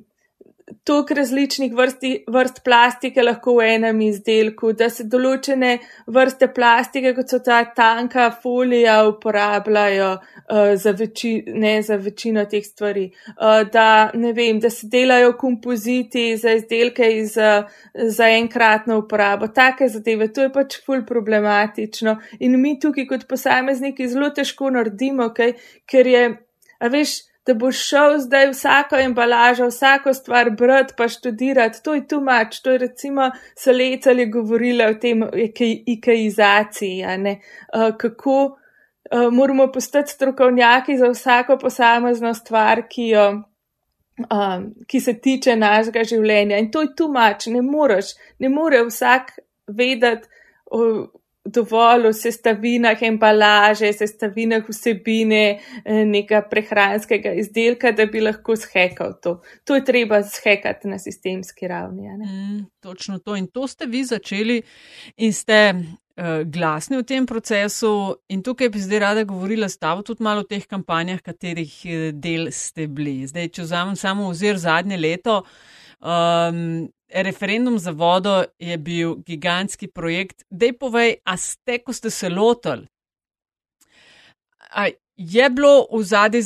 [0.84, 5.78] toliko različnih vrsti, vrst plastike lahko v enem izdelku, da se določene
[6.12, 12.66] vrste plastike, kot so ta tanka folija, uporabljajo uh, za, veči, ne, za večino teh
[12.68, 13.06] stvari.
[13.32, 19.48] Uh, da, vem, da se delajo kompoziti za izdelke iz, uh, za enkratno uporabo.
[19.56, 22.18] Take zadeve, to je pač ful problematično.
[22.44, 25.56] In mi tukaj kot posamezniki zelo težko naredimo, okay,
[25.88, 26.26] ker je,
[26.84, 31.84] a veš, da boš šel zdaj vsako embalažo, vsako stvar brati pa študirati.
[31.84, 35.24] To je tu mač, to je recimo Salec ali govorila o tem
[35.86, 43.44] ikeizaciji, uh, kako uh, moramo postati strokovnjaki za vsako posamezno stvar, ki jo.
[44.14, 46.58] Um, ki se tiče našega življenja.
[46.62, 49.32] In to je tu mač, ne moreš, ne more vsak
[49.68, 50.30] vedeti,
[51.46, 59.42] dovolj o sestavinah embalaže, sestavinah vsebine eh, nekega prehranskega izdelka, da bi lahko zhekal to.
[59.68, 62.08] To je treba zhekati na sistemski ravni.
[62.08, 63.36] Mm, točno to.
[63.36, 64.62] In to ste vi začeli
[65.18, 68.16] in ste uh, glasni v tem procesu.
[68.30, 72.12] In tukaj bi zdaj rada govorila s tabo tudi malo o teh kampanjah, katerih eh,
[72.14, 73.28] del ste bili.
[73.28, 75.42] Zdaj, če vzamem samo ozir zadnje leto.
[76.04, 80.44] Um, referendum za vodo je bil gigantski projekt.
[80.50, 82.88] Dej povej, a ste, ko ste se lotili,
[85.18, 86.42] je bilo v zadnji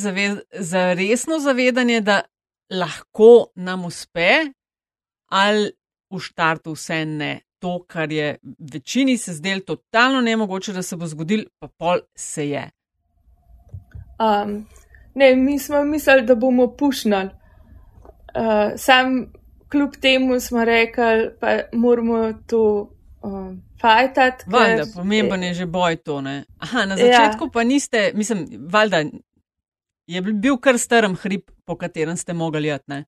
[0.52, 2.20] za resno zavedanje, da
[2.70, 4.52] lahko nam uspe,
[5.28, 5.72] ali
[6.10, 7.40] v štartu vse ne.
[7.58, 8.36] To, kar je
[8.72, 12.70] večini se zdelo totalno nemogoče, da se bo zgodil, pa pol se je.
[14.18, 14.66] Um,
[15.14, 17.30] ne, mi smo mislili, da bomo pušnali.
[18.34, 19.32] Uh, sam
[19.70, 22.90] kljub temu smo rekli, da moramo to
[23.22, 24.44] um, fajtati.
[24.46, 26.22] Valjda, pomemben je že boj to.
[26.58, 27.50] Aha, na začetku ja.
[27.52, 29.04] pa niste, mislim, valjda
[30.06, 33.04] je bil kar strm hrib, po katerem ste mogli jeti.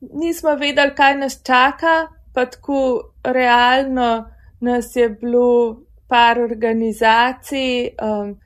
[0.00, 8.36] Nismo vedeli, kaj nas čaka, pa tako realno nas je bilo par organizacij, um,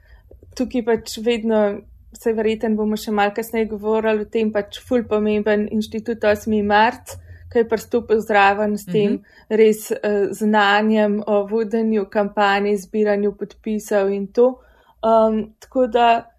[0.57, 1.81] tukaj pač vedno
[2.12, 6.62] se verjeten bomo še malo kasneje govorili o tem, pač ful pomemben inštitut 8.
[6.64, 7.16] marc,
[7.53, 9.57] ki je pristopil zraven s tem mm -hmm.
[9.57, 14.61] res uh, znanjem o vodenju kampanje, zbiranju podpisov in to.
[15.03, 16.31] Um, tako da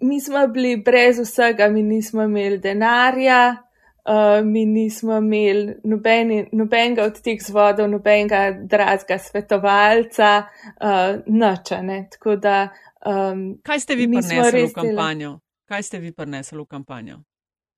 [0.00, 3.56] mi smo bili brez vsega, mi nismo imeli denarja.
[4.04, 10.42] Uh, mi nismo imeli nobeni, nobenega od teh zvodov, nobenega dragega svetovalca,
[10.80, 12.08] uh, nočene.
[12.10, 12.68] Tako da
[13.06, 15.38] Um, Kaj ste vi prinesli v kampanjo?
[15.68, 17.22] Kaj ste vi prinesli v kampanjo?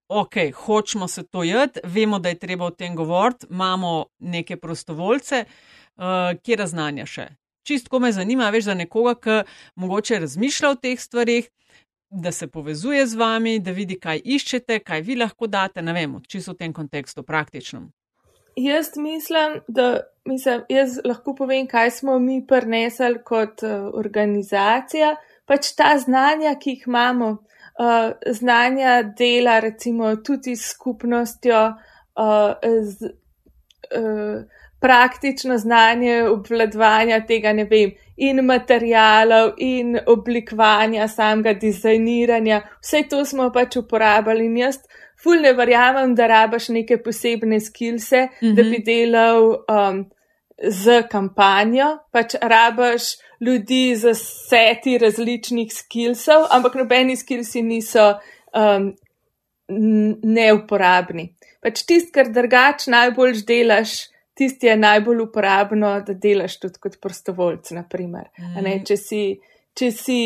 [0.09, 5.45] Ok, hočemo se to jeti, vemo, da je treba o tem govoriti, imamo neke prostovoljce,
[5.97, 6.05] uh,
[6.43, 7.29] kje raznanja še.
[7.65, 9.39] Čistko me zanima, veš, za nekoga, ki
[9.81, 11.49] mogoče razmišlja o teh stvarih,
[12.11, 16.21] da se povezuje z vami, da vidi, kaj iščete, kaj vi lahko date, ne vem,
[16.29, 17.89] čisto v tem kontekstu, praktičnem.
[18.57, 25.17] Jaz mislim, da mislim, jaz lahko povem, kaj smo mi prinesli kot uh, organizacija.
[25.45, 27.31] Pač ta znanja, ki jih imamo,
[27.79, 31.67] uh, znanja dela, recimo tudi s skupnostjo,
[32.17, 33.11] uh, z,
[33.99, 34.45] uh,
[34.81, 43.49] praktično znanje obvladovanja tega, ne vem, in materijalov, in oblikovanja samega dizajniranja, vse to smo
[43.53, 44.79] pač uporabljali in jaz
[45.25, 48.55] ful ne verjamem, da rabaš neke posebne skilse, mm -hmm.
[48.55, 48.85] da bi mhm.
[48.85, 50.05] delal um,
[50.59, 53.03] z kampanjo, pač rabaš
[53.41, 58.13] ljudi z seti različnih skilsov, ampak nobeni skilsi niso
[58.55, 58.93] um,
[60.23, 61.35] neuporabni.
[61.63, 63.97] Pač tist, kar drugač najbolj delaš,
[64.37, 68.29] tisti je najbolj uporabno, da delaš tudi kot prostovoljc, naprimer.
[68.39, 68.87] Mm -hmm.
[68.87, 69.23] če, si,
[69.75, 70.21] če si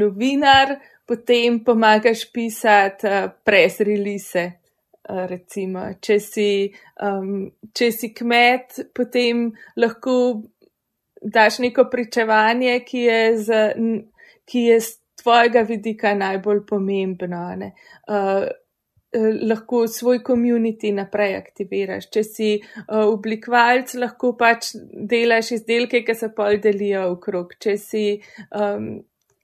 [0.00, 4.44] novinar, potem pomagaš pisati uh, press release.
[5.04, 6.50] Uh, recimo, če si,
[7.04, 10.14] um, če si kmet, potem lahko
[11.20, 13.58] daš neko pričevanje, ki je, z,
[14.48, 17.44] ki je z tvojega vidika najbolj pomembno.
[18.08, 18.48] Uh,
[19.42, 22.08] lahko svoj komunity naprej aktiviraš.
[22.10, 27.54] Če si uh, oblikovalec, lahko pač delaš izdelke, ki se pol delijo okrog.
[27.60, 28.06] Če si
[28.50, 28.96] um,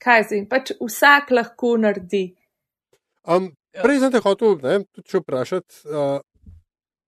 [0.02, 2.24] kaj zdaj, pač vsak lahko naredi.
[3.28, 5.84] Um, prej sem te hotel tudi vprašati.
[5.88, 6.18] Uh,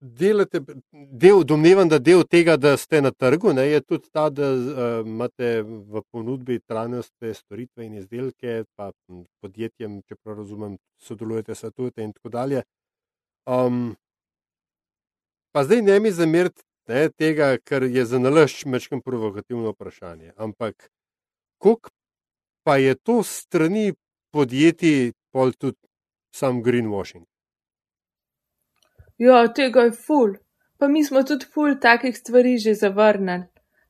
[0.02, 4.48] delate, del, domnevam, da del tega, da ste na trgu, ne, je tudi ta, da
[4.50, 8.90] uh, imate v ponudbi trajnostne storitve in izdelke, pa
[9.40, 12.64] podjetjem, če prav razumem, sodelujete, svetujete in tako dalje.
[13.46, 13.94] Um,
[15.54, 16.66] pa zdaj ne mi zameriti
[17.16, 20.32] tega, ker je za nalašč mečkam provokativno vprašanje.
[20.36, 20.90] Ampak,
[21.62, 21.94] koliko
[22.64, 23.92] pa je to strani
[24.32, 25.78] podjetij, pol tudi
[26.34, 27.24] sam greenwashing.
[29.18, 30.36] Ja, tega je ful.
[30.78, 33.46] Pa mi smo tudi ful takih stvari že zavrnili.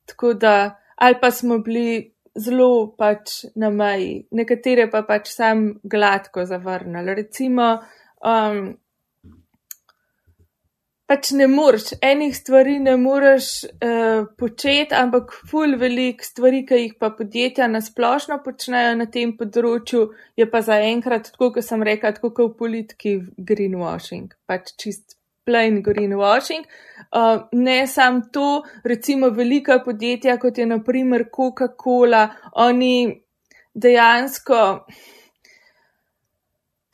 [0.07, 6.45] Tako da, ali pa smo bili zelo pač na meji, nekatere pa pač sam gladko
[6.45, 7.15] zavrnili.
[7.15, 7.69] Recimo,
[8.25, 8.75] um,
[11.13, 16.95] pač ne moreš, enih stvari ne moreš uh, početi, ampak ful velik stvari, ki jih
[17.01, 20.07] pa podjetja nasplošno počnejo na tem področju,
[20.41, 23.15] je pa zaenkrat, tako kot sem rekla, tako kot v politiki
[23.51, 26.65] greenwashing, pač čist plain greenwashing.
[27.13, 32.29] Uh, ne sam to, recimo velika podjetja, kot je naprimer Coca-Cola,
[32.65, 32.95] oni
[33.77, 34.63] dejansko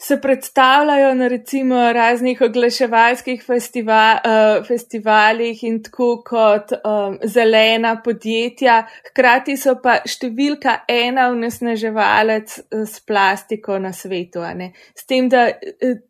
[0.00, 8.84] se predstavljajo na recimo raznih oglaševalskih festival, uh, festivalih in tako kot um, zelena podjetja,
[9.10, 14.44] hkrati so pa številka ena vnesnaževalec s plastiko na svetu.
[14.94, 15.48] S tem, da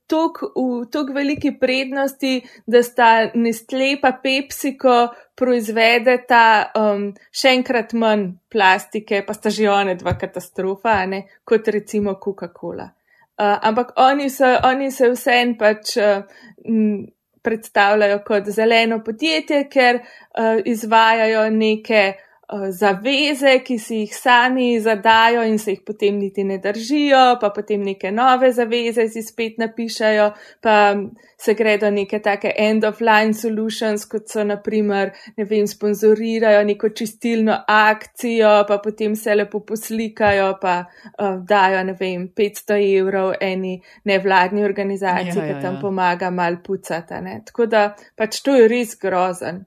[0.07, 4.99] tok, v tok veliki prednosti, da sta Nestle pa PepsiCo
[5.39, 6.45] proizvedeta
[6.77, 12.91] um, še enkrat manj plastike, pa sta že one dva katastrofa, ne, kot recimo Coca-Cola.
[13.39, 16.25] Uh, ampak oni se, oni se vsem pač uh,
[16.67, 17.07] m,
[17.43, 25.43] predstavljajo kot zeleno podjetje, ker uh, izvajajo neke Eh, zaveze, ki si jih sami zadajo
[25.45, 30.31] in se jih potem niti ne držijo, pa potem neke nove zaveze si spet napišajo,
[30.63, 30.97] pa
[31.37, 38.65] se gredo neke take end-of-line solutions, kot so naprimer, ne vem, sponzorirajo neko čistilno akcijo,
[38.69, 43.75] pa potem se lepo poslikajo, pa uh, dajo, ne vem, 500 evrov eni
[44.09, 45.59] nevladni organizaciji, ja, ja, ja.
[45.59, 47.21] ki tam pomaga mal pucata.
[47.21, 47.43] Ne?
[47.45, 47.85] Tako da
[48.17, 49.67] pač to je res grozen.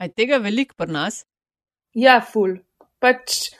[0.00, 1.20] Aj tega veliko pri nas?
[1.94, 2.56] Ja, ful.
[3.02, 3.50] Pač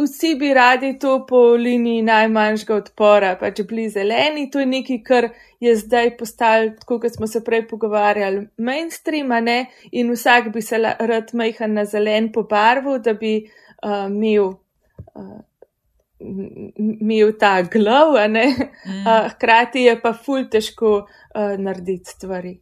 [0.00, 4.48] vsi bi radi to po liniji najmanjšega odpora, pač bili zeleni.
[4.50, 5.28] To je nekaj, kar
[5.60, 9.58] je zdaj postalo, tako kot smo se prej pogovarjali, mainstream, ne?
[9.92, 14.54] In vsak bi se rad majhen na zelen po barvu, da bi uh, imel.
[15.14, 15.42] Uh,
[16.24, 19.00] Mil ta glav, mm.
[19.02, 22.54] uh, hkrati je pa ful težko uh, narediti stvari.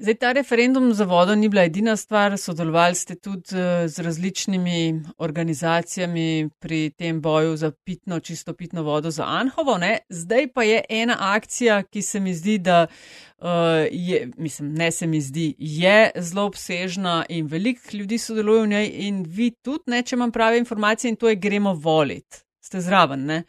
[0.00, 5.02] Zdaj, ta referendum za vodo ni bila edina stvar, sodelovali ste tudi eh, z različnimi
[5.18, 9.78] organizacijami pri tem boju za pitno, čisto pitno vodo za Anhovo.
[9.78, 9.98] Ne?
[10.08, 13.46] Zdaj pa je ena akcija, ki se mi zdi, da uh,
[13.90, 18.90] je, mislim, ne se mi zdi, je zelo obsežna in veliko ljudi sodeluje v njej
[18.92, 22.44] in vi tudi, ne, če imam prave informacije in to je gremo volit.
[22.60, 23.42] Ste zraven, ne?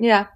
[0.00, 0.26] Ja.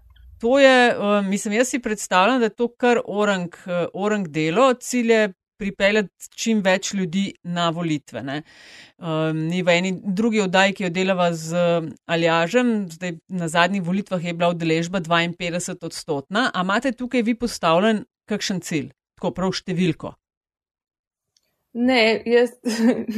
[0.41, 3.57] To je, uh, mislim, jaz si predstavljam, da je to kar orang,
[3.93, 8.23] orang delo, cilje pripeljati čim več ljudi na volitve.
[8.31, 11.65] Um, ni v eni drugi oddaji, ki jo delava z
[12.11, 16.49] Aljažem, zdaj na zadnjih volitvah je bila udeležba 52 odstotna.
[16.55, 20.15] A imate tukaj vi postavljen kakšen cilj, tako prav številko?
[21.73, 22.51] Ne, jaz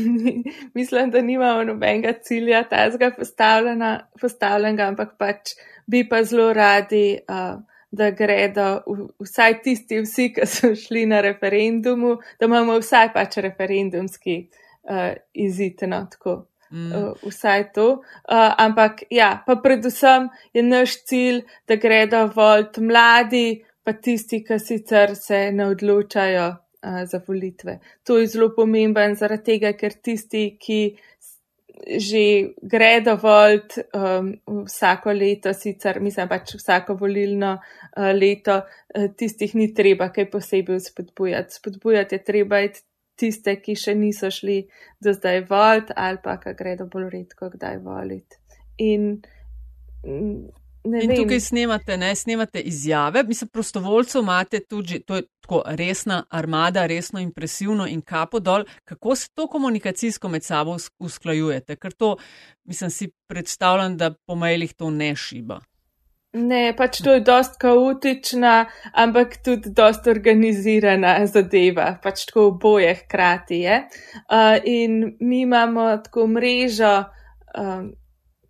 [0.76, 5.55] mislim, da nimamo nobenega cilja, tazga postavljenega, ampak pač
[5.88, 7.16] bi pa zelo radi.
[7.24, 7.62] Uh,
[7.93, 8.82] da gredo
[9.20, 14.38] vsaj tisti, vsi, ki so šli na referendumu, da imamo vsaj pač referendumski
[14.88, 16.38] uh, izid, no tako.
[16.72, 16.88] Mm.
[16.97, 17.88] Uh, vsaj to.
[17.93, 24.59] Uh, ampak ja, pa predvsem je naš cilj, da gredo volt mladi, pa tisti, ki
[24.59, 27.76] sicer se ne odločajo uh, za volitve.
[28.09, 30.80] To je zelo pomemben zaradi tega, ker tisti, ki
[31.99, 33.61] že gre dovolj
[33.97, 34.33] um,
[34.66, 40.81] vsako leto, sicer mislim pač vsako volilno uh, leto, uh, tistih ni treba kaj posebej
[40.81, 41.55] spodbujati.
[41.59, 42.61] Spodbujati je treba
[43.16, 44.62] tiste, ki še niso šli
[45.01, 48.41] do zdaj volt ali pa, ki gredo bolj redko kdaj voliti.
[48.83, 49.20] In
[50.85, 51.16] mm, In vem.
[51.16, 57.20] tukaj snemate, ne, snemate izjave, mislim, prostovoljcev imate tudi, to je tako resna armada, resno
[57.20, 58.64] impresivno in kapo dol.
[58.85, 61.76] Kako se to komunikacijsko med sabo usklajujete?
[61.76, 62.16] Ker to,
[62.64, 65.61] mislim, si predstavljam, da po mailih to ne šiba.
[66.33, 68.64] Ne, pač to je dost kaotična,
[68.97, 73.83] ampak tudi dost organizirana zadeva, pač tako oboje hkrati je.
[74.33, 76.95] Uh, in mi imamo tako mrežo.
[77.53, 77.93] Um,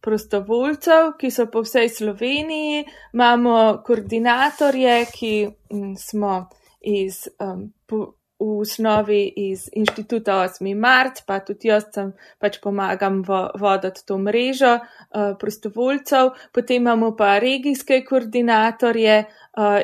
[0.03, 2.85] prostovoljcev, ki so po vsej Sloveniji,
[3.15, 5.35] imamo koordinatorje, ki
[5.71, 6.49] m, smo
[6.81, 10.75] iz, um, po, v osnovi iz inštituta 8.
[10.75, 12.11] mart, pa tudi jaz sem
[12.43, 19.25] pač pomagam vo, voditi to mrežo uh, prostovoljcev, potem imamo pa regijske koordinatorje,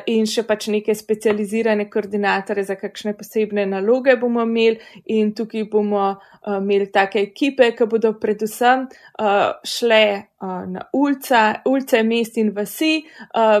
[0.09, 4.79] in še pač neke specializirane koordinatore za kakšne posebne naloge bomo imeli
[5.13, 11.99] in tukaj bomo uh, imeli take ekipe, ki bodo predvsem uh, šle na ulica, ulice
[12.03, 13.03] mest in vasi,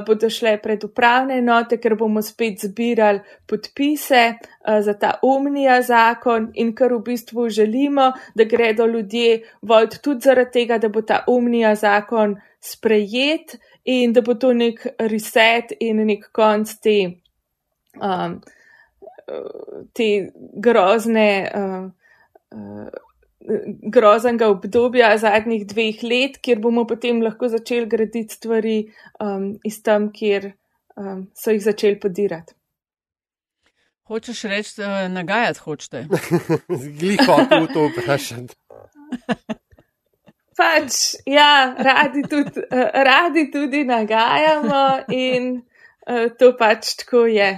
[0.07, 4.21] bodo šle pred upravne enote, ker bomo spet zbirali podpise
[4.63, 10.51] za ta omnija zakon in kar v bistvu želimo, da gredo ljudje vod tudi zaradi
[10.53, 13.59] tega, da bo ta omnija zakon sprejet
[13.89, 16.97] in da bo to nek reset in nek konc te,
[17.97, 18.37] um,
[19.97, 20.09] te
[20.65, 21.29] grozne,
[21.61, 21.87] uh,
[22.53, 22.89] uh,
[23.95, 28.77] groznega obdobja zadnjih dveh let, kjer bomo potem lahko začeli graditi stvari
[29.23, 30.51] um, iz tam, kjer
[30.95, 32.53] um, so jih začeli podirati.
[34.09, 36.05] Hočeš reči, da uh, nagajati hočete?
[36.83, 38.53] Zgliko, kako to vprašati.
[40.59, 40.99] pač,
[41.29, 44.83] ja, radi tudi, uh, radi tudi nagajamo
[45.15, 47.53] in uh, to pač tako je.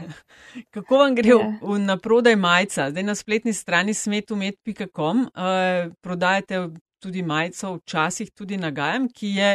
[0.75, 1.51] Kako vam gre yeah.
[1.61, 2.89] v, v naprodaj majica?
[2.91, 6.67] Zdaj na spletni strani smetumet.com uh, prodajate
[7.01, 9.51] tudi majico, včasih tudi nagajam, ki je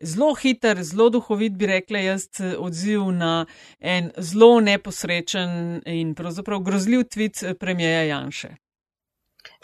[0.00, 2.28] zelo hiter, zelo duhovit, bi rekla jaz,
[2.58, 3.44] odziv na
[3.80, 8.56] en zelo neposrečen in pravzaprav grozljiv tvit premijeja Janše.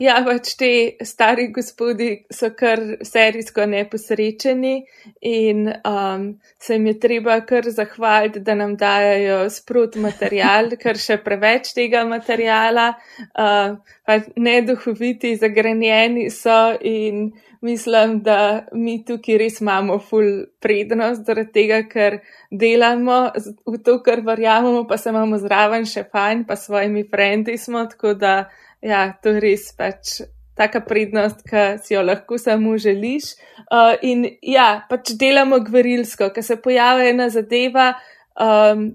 [0.01, 0.71] Ja, pač te
[1.05, 4.75] stari gospodi so kar serijsko neposrečeni
[5.21, 6.25] in um,
[6.59, 12.07] se jim je treba kar zahvaliti, da nam dajo sprot material, ker še preveč tega
[12.09, 12.95] materijala,
[13.37, 13.77] uh,
[14.07, 17.33] pa neduhoviti, zagrenjeni so in
[17.63, 22.19] mislim, da mi tukaj res imamo full prednost, zaradi tega, ker
[22.51, 23.21] delamo
[23.69, 28.17] v to, kar verjamemo, pa se imamo zraven še fajn, pa svojimi frendi smo, tako
[28.19, 28.35] da
[28.83, 30.21] ja, to je res pač
[30.59, 33.33] taka prednost, ki si jo lahko samo želiš.
[33.73, 37.93] Uh, in ja, pač delamo gverilsko, ker se pojavi ena zadeva,
[38.37, 38.91] um,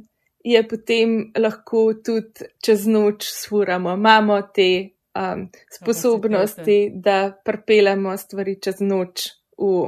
[0.46, 3.96] je potem lahko tudi čez noč sfuramo.
[3.98, 4.70] Imamo te
[5.18, 5.48] um,
[5.80, 9.88] sposobnosti, da prepelemo stvari čez noč v.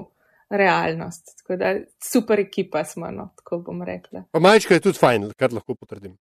[0.49, 1.35] Realnost.
[1.37, 4.23] Tako da super ekipa smo, no, tako bom rekla.
[4.33, 6.15] Pa majčka je tudi fajn, kar lahko potrdim.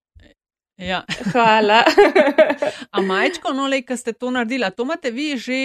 [0.79, 1.03] Ja.
[1.33, 1.83] Hvala.
[2.95, 5.61] A majčko, no, le, ki ste to naredili, to imate vi že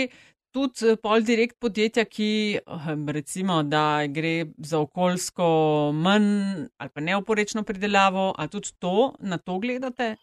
[0.53, 5.47] tudi eh, pol direkt podjetja, ki ehm, recimo, da gre za okoljsko
[5.93, 10.15] manj ali pa neoporečno pridelavo, a tudi to na to gledate?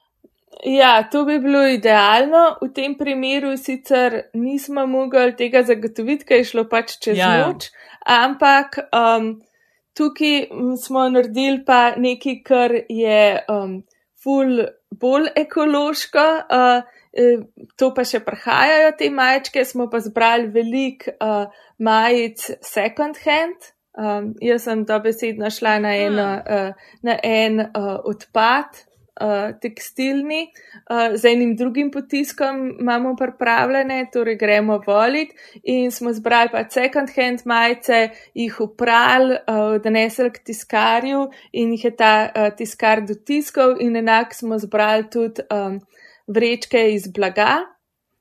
[0.66, 2.56] Ja, to bi bilo idealno.
[2.60, 7.46] V tem primeru sicer nismo mogli tega zagotoviti, ker je šlo pač čez ja, ja.
[7.46, 7.70] noč,
[8.02, 9.36] ampak um,
[9.94, 10.50] tukaj
[10.82, 13.78] smo naredili pa nekaj, kar je um,
[14.18, 14.58] ful
[14.90, 16.30] bolj ekološko.
[16.50, 16.96] Uh,
[17.82, 21.50] To pa še prihajajo te majčke, smo pa zbrali velik uh,
[21.82, 23.72] majic second hand.
[23.98, 28.78] Um, jaz sem dobesedno šla na, eno, uh, na en uh, odpad,
[29.20, 30.40] uh, tekstilni,
[30.90, 37.10] uh, z enim drugim potiskom imamo pripravljene, torej gremo volit in smo zbrali pa second
[37.16, 43.76] hand majice, jih upral, uh, donesel k tiskarju in jih je ta uh, tiskar dotiskal
[43.80, 45.80] in enak smo zbrali tudi um,
[46.26, 47.79] vrečke iz blaga.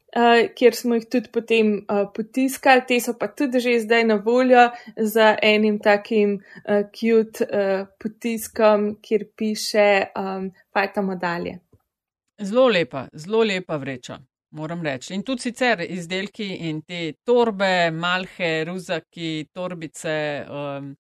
[0.10, 4.16] Uh, kjer smo jih tudi potem uh, potiskali, te so pa tudi že zdaj na
[4.26, 4.64] voljo
[4.98, 11.60] z enim takim uh, cute uh, potiskom, kjer piše um, Fajtamo dalje.
[12.42, 14.18] Zelo lepa, zelo lepa vreča,
[14.52, 15.14] moram reči.
[15.14, 20.18] In tudi sicer izdelki in te torbe, malhe, ruzaki, torbice.
[20.50, 20.96] Um,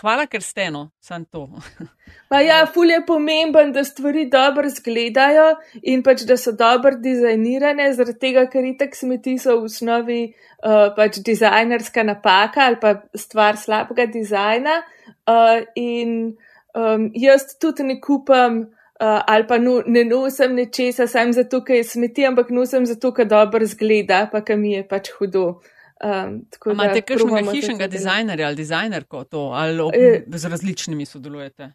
[0.00, 1.42] Hvala, ker ste eno, samo to.
[2.30, 5.48] pa ja, ful je pomemben, da stvari dobro izgledajo
[5.82, 10.92] in pač, da so dobro dizajnirane, zaradi tega, ker itak smeti so v osnovi uh,
[10.96, 14.80] pač dizajnerska napaka ali pa stvar slabega dizajna.
[15.28, 16.36] Uh, in
[16.74, 18.62] um, jaz tudi ne kupam
[19.02, 23.12] uh, ali pa no, ne nosim nečesa, sem zato, ker je smeti, ampak nosim zato,
[23.12, 25.46] ker dobro izgleda, pa ker mi je pač hudo.
[26.02, 26.40] Um,
[26.72, 31.70] Imate kakšnega hišnega dizajnerja ali dizajnerko to, ali ob, e, z različnimi sodelujete?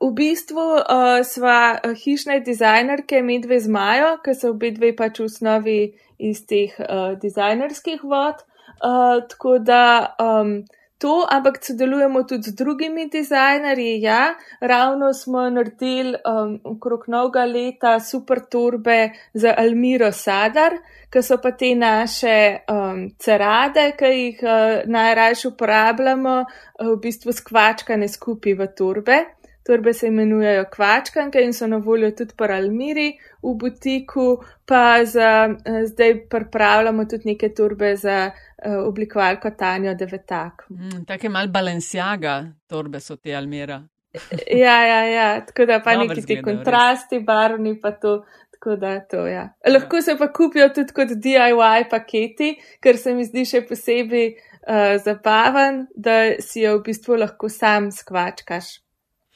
[0.00, 5.28] V bistvu uh, sva hišne dizajnerke medve z Majo, ker so obe dve pač v
[5.28, 5.78] osnovi
[6.18, 8.40] iz teh uh, dizajnerskih vod.
[8.80, 9.84] Uh, tako da
[10.20, 10.56] um,
[10.98, 14.00] to, ampak sodelujemo tudi z drugimi dizajnerji.
[14.02, 20.78] Ja, ravno smo naredili um, okrog novega leta super torbe za Almiro Sadar,
[21.10, 27.32] ki so pa te naše um, cerade, ki jih uh, najrajše uporabljamo, uh, v bistvu
[27.32, 29.24] skvačkane skupaj v torbe.
[29.64, 35.48] Torbe se imenujejo kvačkanke in so na voljo tudi po Almiri v butiku, pa za,
[35.48, 38.30] uh, zdaj pripravljamo tudi neke torbe za
[38.64, 40.66] oblikovalko Tanjo Devetak.
[40.70, 42.38] Mm, Take mal balansjaga
[42.68, 43.82] torbe so te Almira.
[44.64, 48.22] ja, ja, ja, tako da pa neki ti kontrasti, barvni pa to.
[48.64, 49.42] Da, to, ja.
[49.68, 54.94] Lahko se pa kupijo tudi kot DIY paketi, ker se mi zdi še posebej uh,
[55.04, 58.70] zabaven, da si jo v bistvu lahko sam skvačkaš.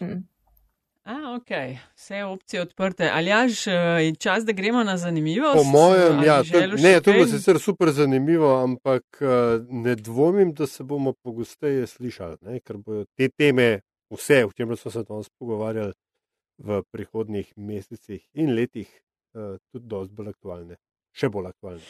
[0.00, 0.22] Hm.
[1.08, 1.50] A, ok,
[1.96, 3.10] vse opcije odprte.
[3.12, 3.66] Ali jaž
[4.04, 5.54] je čas, da gremo na zanimivo?
[5.54, 9.20] Po mojem, ja, to, ne, to bo sicer super zanimivo, ampak
[9.70, 13.80] ne dvomim, da se bomo pogosteje slišali, ne, ker bodo te teme,
[14.12, 15.92] vse, o čemer smo se danes pogovarjali
[16.58, 18.92] v prihodnih mesecih in letih,
[19.72, 20.76] tudi dosti bolj aktualne,
[21.16, 21.88] še bolj aktualne.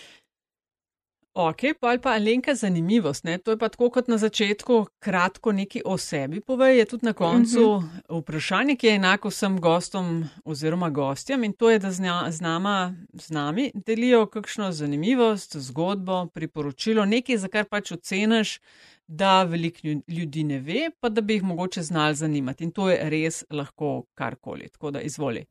[1.40, 3.38] Ok, pa ali pa Alenka zanimivost, ne?
[3.38, 7.12] to je pa tako kot na začetku, kratko nekaj o sebi pove, je tudi na
[7.12, 7.98] koncu uh mhm.
[8.08, 8.20] -huh.
[8.20, 12.40] vprašanje, ki je enako vsem gostom oziroma gostjem in to je, da z, nja, z,
[12.40, 18.60] nama, z nami delijo kakšno zanimivost, zgodbo, priporočilo, nekaj, za kar pač oceniš,
[19.06, 19.78] da veliko
[20.08, 24.04] ljudi ne ve, pa da bi jih mogoče znali zanimati in to je res lahko
[24.14, 25.44] karkoli, tako da izvoli.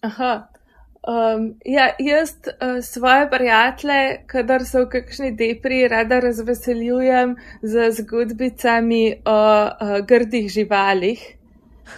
[0.00, 0.48] Aha.
[1.04, 9.02] Um, ja, jaz uh, svoje prijatelje, kadar so v kakšni depri, rada razveseljujem z zgodbicami
[9.24, 11.26] o uh, grdih živalih.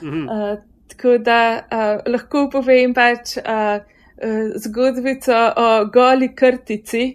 [0.02, 1.38] Uh, tako da
[1.70, 7.06] uh, lahko povem pač uh, uh, zgodbico o goli krtici.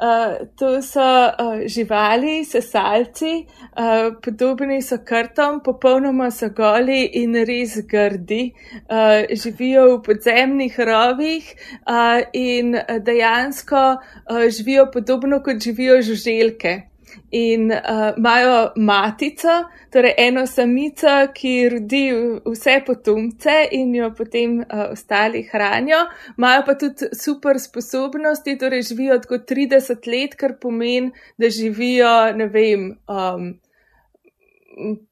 [0.00, 7.78] Uh, to so uh, živali, sesalci, uh, podobni so krtom, popolnoma so goli in res
[7.88, 8.52] grdi.
[8.88, 11.54] Uh, živijo v podzemnih rovih
[11.86, 16.95] uh, in dejansko uh, živijo podobno kot živijo žuželke
[17.30, 19.56] in uh, imajo matico,
[19.92, 22.04] torej eno samico, ki rodi
[22.44, 26.04] vse potomce in jo potem uh, ostali hranijo.
[26.38, 32.48] Imajo pa tudi super sposobnosti, torej živijo kot 30 let, kar pomeni, da živijo, ne
[32.52, 33.54] vem, um,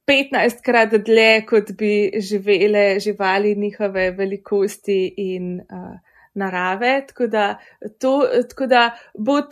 [0.07, 5.95] 15 krat dlje, kot bi živele živali njihove velikosti in uh,
[6.35, 7.59] narave, tako da,
[8.01, 9.49] to, tako da bo uh,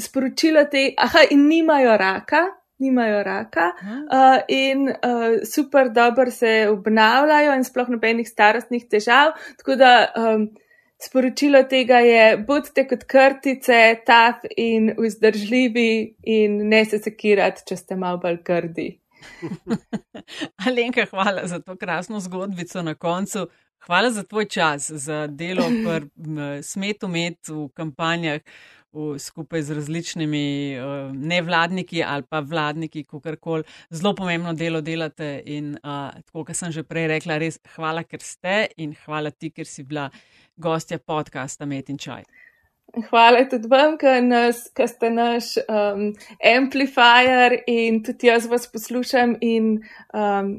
[0.00, 2.42] sporočilo te, aha, in nimajo raka.
[2.82, 4.94] Nimajo raka uh, in uh,
[5.54, 9.36] super dobro se obnavljajo, in sploh nobenih starostnih težav.
[9.58, 10.48] Tako da um,
[10.98, 17.96] sporočilo tega je: bodite kot krtice, taf in vzdržljivi, in ne se sekirati, če ste
[17.96, 18.88] malo bolj grdi.
[20.66, 23.46] Alenka, hvala za to krasno zgodbico na koncu.
[23.86, 28.40] Hvala za tvoj čas, za delo pri smetu med v kampanjah
[28.92, 33.64] v, skupaj z različnimi uh, nevladniki ali pa vladniki, kakorkoli.
[33.90, 38.20] Zelo pomembno delo delate in uh, tako, kot sem že prej rekla, res hvala, ker
[38.20, 40.10] ste in hvala ti, ker si bila
[40.56, 42.24] gostja podcasta Met in Čaj.
[43.08, 46.10] Hvala tudi vam, ker ste naš um,
[46.44, 49.78] amplifier in tudi jaz vas poslušam in
[50.12, 50.58] um,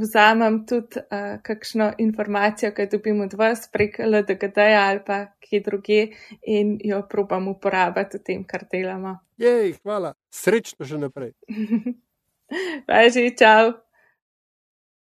[0.00, 5.60] vzamem tudi uh, kakšno informacijo, ki jo dobim od vas prek LDGD ali pa kje
[5.60, 6.00] druge
[6.42, 9.18] in jo probam uporabiti v tem, kar delamo.
[9.38, 10.14] Jej, hvala.
[10.30, 11.32] Srečno že naprej.
[12.86, 13.85] Pa že, čau.